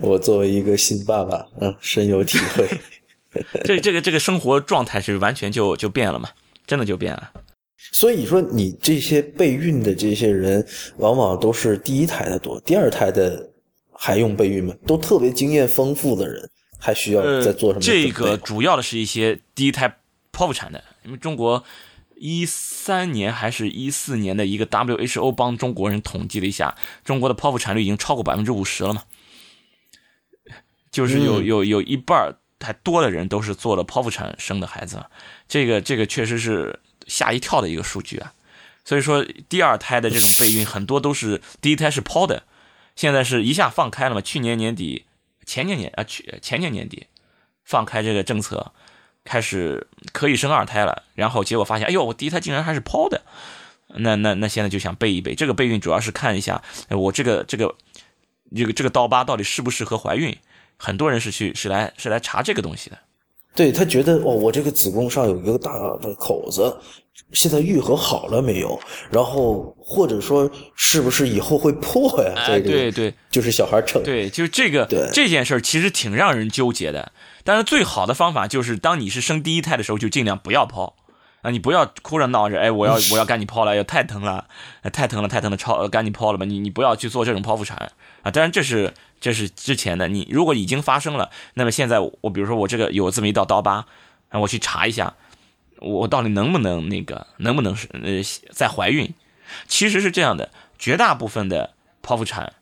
[0.00, 2.68] 我作为一个新爸爸，嗯，深有体会。
[3.64, 6.30] 这这个这个生活状态是完全就就变了嘛，
[6.66, 7.30] 真的就变了。
[7.92, 10.66] 所以说，你这些备孕的这些人，
[10.96, 13.48] 往往都是第一胎的多，第二胎的
[13.92, 14.74] 还用备孕吗？
[14.84, 17.80] 都特别经验丰富的人，还需要再做什么？
[17.80, 19.88] 这个主要的是一些第一胎
[20.32, 21.62] 剖腹产的，因为中国
[22.16, 29.04] 一三年还是一四年的一个 WHO 帮中国人统计了一下，中国的剖腹产率已经超过百分之五十了嘛，
[30.90, 35.04] 就是有有有一半还多的人都是做了剖腹产生的孩子，
[35.46, 36.80] 这个这个确实是。
[37.08, 38.32] 吓一跳的一个数据啊，
[38.84, 42.44] 所以说第二胎的这种备孕很多都是第一胎是剖的，
[42.94, 44.20] 现在是一下放开了嘛？
[44.20, 45.06] 去年年底、
[45.44, 47.06] 前年年啊，去前年年底
[47.64, 48.72] 放开这个政策，
[49.24, 53.22] 开始可以生二胎了，然后结果发现，哎呦，我第一胎竟然还是剖的，
[53.88, 55.34] 那那那现在就想备一备。
[55.34, 57.74] 这个备孕主要是看一下，我这个这个
[58.54, 60.36] 这个这个刀疤到底适不适合怀孕，
[60.76, 62.98] 很多人是去是来是来查这个东西的。
[63.54, 66.76] 对他觉得哦，我这个子宫上有一个大的口子，
[67.32, 68.78] 现在愈合好了没有？
[69.10, 72.32] 然后或者说是不是以后会破呀？
[72.36, 77.12] 哎， 对对，就是小孩成对，就这个这件事儿其实挺让人纠结的。
[77.42, 80.92] 但是最好的方法就是，当你是生第一胎的时候，就尽量不要剖。
[81.40, 84.46] 啊，你不要哭着闹着，哎，我要 我要赶紧剖了，要太疼了，
[84.92, 87.92] 太疼了，太疼了，超赶紧剖了吧，你你不要去做这种剖腹产
[88.22, 88.30] 啊！
[88.32, 93.86] 当然这是这是之前的，你如果已经发生了，那么现在我比如说我这个有这么一道刀疤，
[94.28, 95.14] 啊，我去查一下，
[95.78, 99.12] 我到底能不能那个能不能是呃再怀孕？
[99.66, 102.52] 其实是这样的，绝大部分的剖腹产，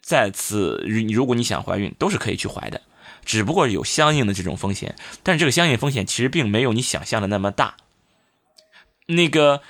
[0.00, 2.80] 再次如果你想怀孕，都是可以去怀的。
[3.24, 7.76] 只不过有相应的这种风险，但是这个相应风险其实并没有你想象的那么大。
[9.06, 9.62] 那个，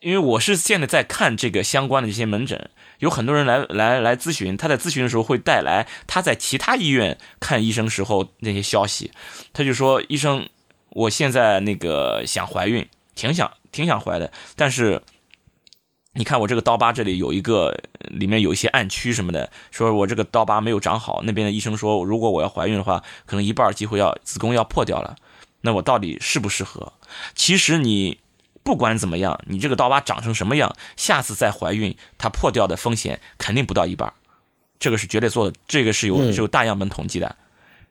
[0.00, 2.70] 因为我是现在在看这个相关的这些门诊，
[3.00, 9.10] 有很多人来来来咨询，他在咨询的时候会带来他在其他医院看医生时候那些消息，
[9.52, 10.48] 他就说：“医生，
[10.90, 15.02] 我现在那个想怀孕，挺想挺想怀的，但是。”
[16.12, 17.72] 你看我这个刀疤这里有一个，
[18.08, 21.22] 里面有一些暗区什么的，说我这个刀疤没有长好。
[21.22, 25.14] 那边的医生说，如果我要怀孕的话，可能一半机会要子宫要破掉了。
[25.60, 26.92] 那我到底适不适合？
[27.36, 28.18] 其实你
[28.62, 34.12] 不管怎么样，你这个刀疤长成什么样，下次再怀孕，它破掉的风险肯定不到一半，
[34.78, 37.36] 这个是绝对做的，这个是有是有大样本统计的，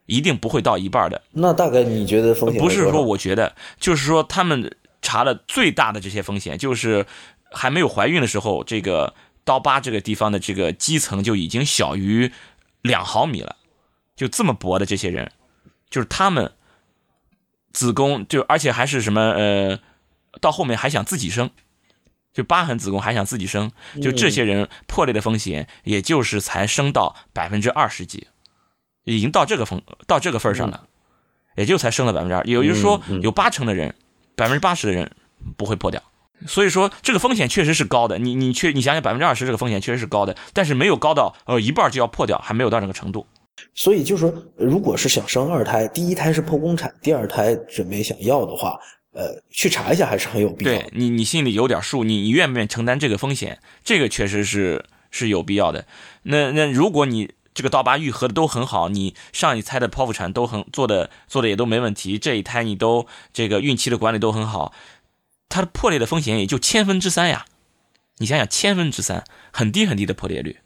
[0.05, 1.21] 一定不会到一半的。
[1.31, 2.61] 那大概你觉得风险？
[2.61, 7.05] 不是说我觉得，就是说他们查了最大的这些风险，就是。
[7.51, 12.31] 还没有怀孕的时候，这个刀疤这个地方的这个基层就已经小于
[12.83, 13.55] 两毫米了，
[14.15, 15.31] 就这么薄的这些人，
[15.89, 16.51] 就是他们
[17.73, 19.79] 子宫就而且还是什么呃，
[20.41, 21.49] 到后面还想自己生，
[22.33, 23.71] 就疤痕子宫还想自己生，
[24.01, 28.27] 就这些人破裂的风险也就是才升到百分之二十几，
[29.03, 30.85] 已经到这个风到这个份上了，
[31.55, 33.95] 也就才升了百分之二，也就是说有八成的人，
[34.35, 35.11] 百分之八十的人
[35.57, 36.01] 不会破掉。
[36.47, 43.27] 所以说这个风险确实是高的，你你确你想想百分之二十这个风险确实是高的，但是没有高到呃一半就要破掉，还没有到这个程度。
[43.75, 48.79] 所以就是说，如果是想生二胎，第一胎是剖宫产，第二胎准备想要的话，
[49.11, 50.71] 呃，去查一下还是很有必要。
[50.71, 53.59] 对你你心里有点数，你你愿不愿意承担这个风险？
[53.83, 55.85] 这个确实是是有必要的。
[56.23, 64.73] 那那如果你这个刀疤愈合的都很好，你上一胎的剖腹产都很做的做的也都没问题，这一胎你都这个孕期的管理都很好。
[65.49, 67.45] 它的破裂的风险也就千分之三呀，
[68.19, 70.57] 你想想，千分之三，很低很低的破裂率。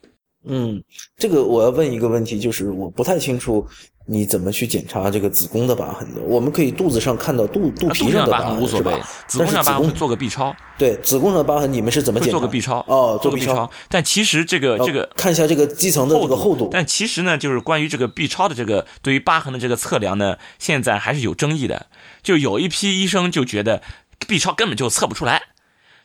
[0.46, 0.84] 嗯，
[1.16, 3.66] 这个我要问一个问题，就是我不太清楚
[4.06, 6.22] 你怎么去检查这个子宫的疤痕的。
[6.22, 8.94] 我们可以肚子上看到肚肚皮上的疤痕，无所谓。
[9.28, 12.32] 子宫上疤痕做个 B 超，对，子宫上的疤痕你们是怎么检查？
[12.32, 13.70] 做个 B 超哦，做个 B 超。
[13.90, 16.70] 但其实这个这个看一下这个基层的这个厚度。
[16.72, 21.88] 但其实呢，就是关于这个 B 超的这个对于疤痕的这个测量呢，现在还是有争议的。
[22.22, 23.82] 就有一批医生就觉得。
[24.26, 25.42] B 超根本就测不出来，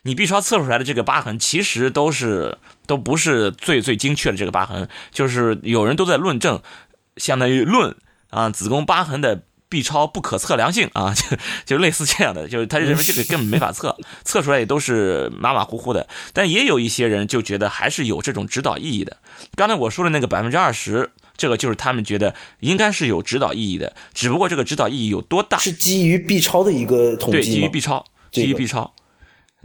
[0.01, 6.61] 你 B 超测出来的这个疤痕，其实都是都不是最最精确的这个疤痕，就是有人都在论证，
[7.19, 7.95] 相当于论
[8.31, 13.95] 啊子宫疤痕的 B 超不可测量性啊， 就就类似这样的，就是他认为这个根本没法测，
[14.25, 16.07] 测出来也都是马马虎虎的。
[16.33, 19.17] 但也有一些人就觉得还是有这种指导意义的。
[19.55, 21.11] 刚才我说的那个百分之二十。
[21.39, 25.57] 这个就是他们觉得应该是有指导意义的，只不过这个指导意义有多大？
[25.57, 28.93] 是基于 B 超的一个统计对，基于 B 超，基于 B 超，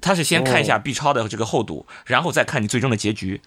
[0.00, 3.40] 他是先看一下 B 超的这个厚度，然后再看你最终的结局，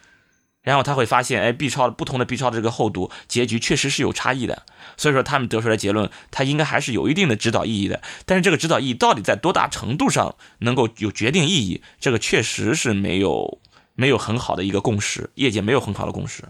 [0.68, 4.64] 然后他会发现，哎，B 超不同的 B 超的这个厚度，结局确实是有差异的。
[4.98, 8.02] 所以说他们得出来结论，它应该还是有一定的指导意义的。
[8.26, 13.60] 但是这个指导意义到底在多大程度上能够有决定意义，这个确实是没有
[13.96, 16.44] 没有很好的一个共识，业界没有很好的共识。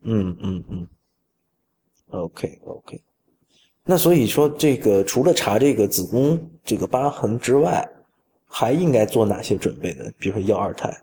[0.00, 0.88] 嗯嗯嗯
[2.08, 3.02] ，OK OK，
[3.84, 7.86] 那所以说这个除了查这个子宫这个疤痕之外，
[8.46, 10.04] 还应该做哪些准备呢？
[10.18, 10.98] 比如说要二胎，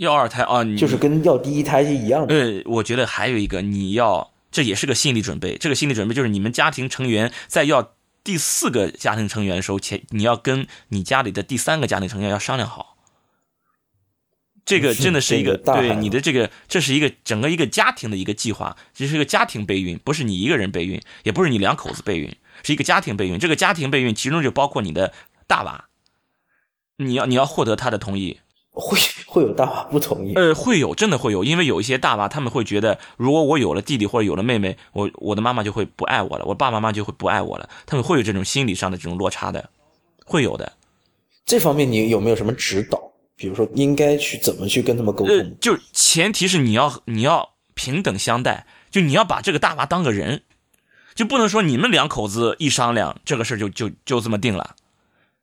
[0.00, 2.34] 要二胎啊，你就是跟要第一胎是一样的。
[2.34, 5.58] 呃，我觉得还有一个你要，这也是个心理准备。
[5.58, 7.92] 这个心理准备就是你们家庭成员在要
[8.24, 12.96] 第四个家庭成员的时候，前你要跟你家里的第三个家庭成员要商量好。
[14.64, 23.38] 这个真的是一个对你的这个，这是一个整个一个家庭的一个计划，这是一个家庭备孕，不是你一个人备孕，也不是你两口子备孕，是一个家庭备孕。
[23.38, 25.12] 这个家庭备孕其中就包括你的
[25.46, 25.86] 大娃，
[26.96, 28.38] 你要你要获得他的同意，
[28.72, 30.34] 会 会有大娃不同意？
[30.34, 39.70] 呃，会有，真的会有，因为有一些大娃他们会觉得，如果我有了弟弟或者有了妹妹，我我的妈妈就会不爱我了，我爸爸妈妈就会不爱我了，他们会有这种心理上的这种落差的，
[40.24, 40.72] 会有的。
[41.44, 43.00] 这方面你有没有什么指导？
[43.36, 45.56] 比如说，应该去怎么去跟他们沟通？
[45.60, 50.42] 就前提是你要你要平等相待，就你要把这个大娃当个人，
[51.14, 54.76] 就不能说你们两口子一商量，这个事儿就就就这么定了。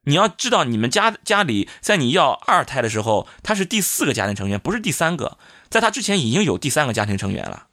[0.07, 5.37] 你要知道，你们家家里在你要二胎的时候，他是第四个家庭成员，不是第三个。
[5.69, 7.67] 在他之前已经有第三个家庭成员了，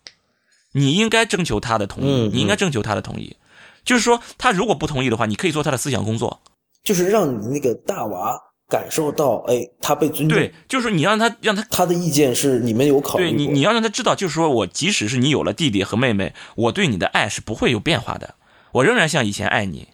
[0.72, 3.37] 你应该征求他的同意，你应该征求他的同意。
[3.85, 6.43] 就是说，他如果不同意的话，你可以做他的思想工作，
[6.82, 8.37] 就是让你那个大娃
[8.68, 10.37] 感受到，哎，他被尊重。
[10.37, 13.30] 对，就是你让他让他他的意见是你们有考虑。
[13.30, 18.35] 对你，你要让他知道，就是说我即使是你有了弟弟和妹妹，我对你的爱是不会有变化的，
[18.72, 19.91] 我仍然像以前爱你，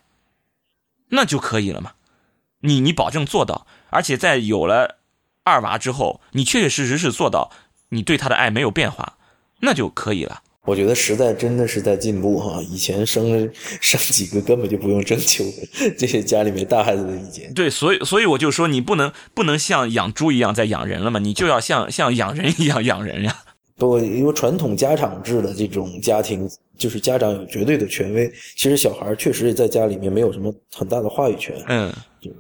[1.11, 1.93] 那就可以了嘛。
[2.61, 4.99] 你你保证做到，而且在有了
[5.45, 7.51] 二娃之后，你确确实实是做到，
[7.91, 9.15] 你对他的爱没有变化，
[9.61, 10.43] 那就可以了。
[10.67, 13.51] 我觉得时代真的是在进步哈，以前生
[13.81, 15.43] 生几个根本就不用征求
[15.99, 17.53] 这些家里面大孩子的意见。
[17.55, 23.39] 对，所以所以我就说你不能不能像养猪一样在养人了嘛，你就要像像养人一样养人呀。
[23.89, 28.31] 不，因为传统家长制的这种家庭，就是家长有绝对的权威。
[28.55, 31.57] 其实小孩确实也在家里面没有什么很大的话语权。
[31.67, 31.93] 嗯，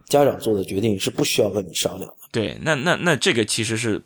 [0.07, 2.17] 家长做的决定是不需要跟你商量的。
[2.31, 4.01] 对，那那那这个其实是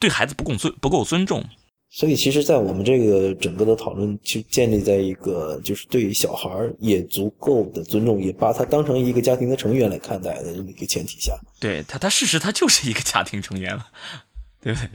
[0.00, 1.42] 对孩子不够尊不够尊重。
[1.90, 6.50] 所以，其实，在我们这个整个的讨论，就建立在一个就是对小孩
[6.80, 11.32] 也足够的尊重，也把他当成一个家庭的成员来看待的这么一个前提下。
[11.60, 13.86] 对他，他事实他就是一个家庭成员了，
[14.60, 14.88] 对不对？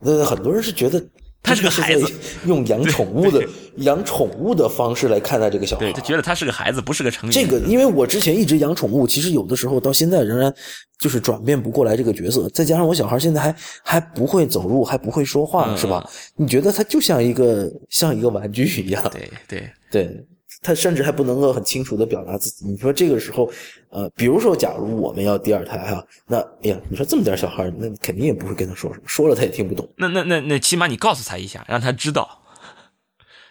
[0.00, 1.02] 那很多人是觉得
[1.42, 2.12] 他是个孩子，
[2.46, 3.44] 用养宠物的
[3.76, 7.32] 养宠物的方式来看待这个小孩，对他觉得他是个孩子，不是个成员。
[7.32, 10.52] 这个，因为我之前一直养宠物，其实有的时候到现在仍然
[10.98, 12.48] 就是转变不过来这个角色。
[12.48, 16.04] 再加上我小孩现在还还不会走路，还不会说话，是吧？
[16.36, 19.02] 你觉得他就像一个像一个玩具一样？
[19.12, 20.26] 对对对。
[20.66, 22.66] 他甚至还不能够很清楚的表达自己。
[22.66, 23.48] 你说这个时候，
[23.90, 29.88] 呃，比如说，假如我们要第二胎哈，那哎呀，你说这么点小孩，那肯定也不会跟他说什么，说了他也听不懂。
[29.96, 32.42] 那那那那，起码你告诉他一下，让他知道，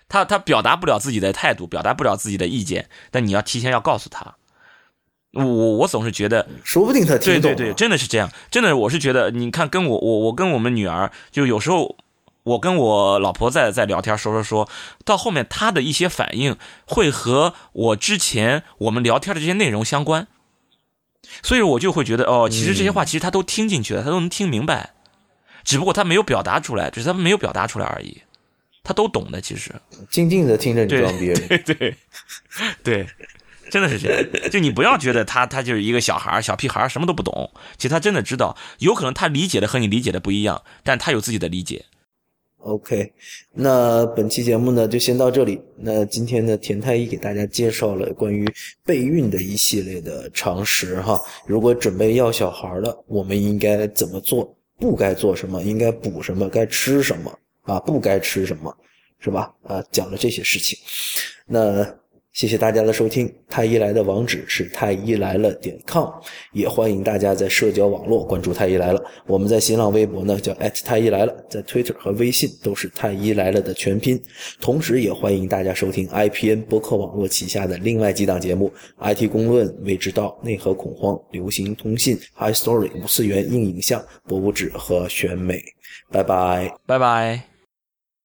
[0.09, 4.35] 他他表达不了自己的态度，表达不了自己的意见，但你要提前要告诉他。
[5.31, 7.41] 我我总是觉得，说不定他听懂。
[7.41, 11.95] 对对对，真的是这样，真的，我是觉得，你看，跟我我我跟我们女儿，就有时候。
[12.45, 14.69] 我跟我老婆在在聊天，说说说
[15.03, 20.27] 到后面，她的一些反应会和我之前我们聊天的这些内容相关，
[21.41, 24.93] 所以我就会觉得，哦，其实这些话其实她都听进去了，她都能听明白，
[25.63, 28.21] 只不过她没有表达出来，只是她没有表达出来而已，
[28.83, 29.73] 她都懂的，其实。
[30.11, 31.97] 静静的听着你装逼，对对。
[32.83, 33.07] 对，
[33.71, 41.85] 真的是这样，就你不要觉得他他就是一个小孩小屁孩什么都不懂，其实他真的知道，有可能他理解的和你理解的不一样，但他有自己的理解。
[42.65, 43.13] OK，
[43.53, 45.61] 那本期节目呢就先到这里。
[45.77, 48.43] 那今天呢，田太医给大家介绍了关于
[48.83, 51.21] 备孕的一系列的常识哈。
[51.45, 54.51] 如果准备要小孩了，我们应该怎么做？
[54.79, 55.61] 不该做什么？
[55.61, 56.49] 应该补什么？
[56.49, 57.39] 该吃什么？
[57.61, 58.75] 啊，不该吃什么？
[59.19, 59.53] 是吧？
[59.61, 60.77] 啊，讲了这些事情。
[61.45, 61.85] 那。
[62.35, 66.09] 谢谢大家的收听，太医来的网址是太医来了点 com，
[66.51, 69.01] 也欢迎大家在社交网络关注太医来了。
[69.25, 74.21] 我们在新浪微博呢叫太医来了，在 Twitter 和微信都是太医来了的全拼。
[74.59, 78.69] 同时，也欢迎大家收听 IPN 博客网络旗下的另外几档节目
[78.99, 85.63] ：IT 公论、未知道、内核恐慌、流行通信、High Story、五次元硬影像、博物志和选美。
[86.11, 87.54] 拜拜，拜拜。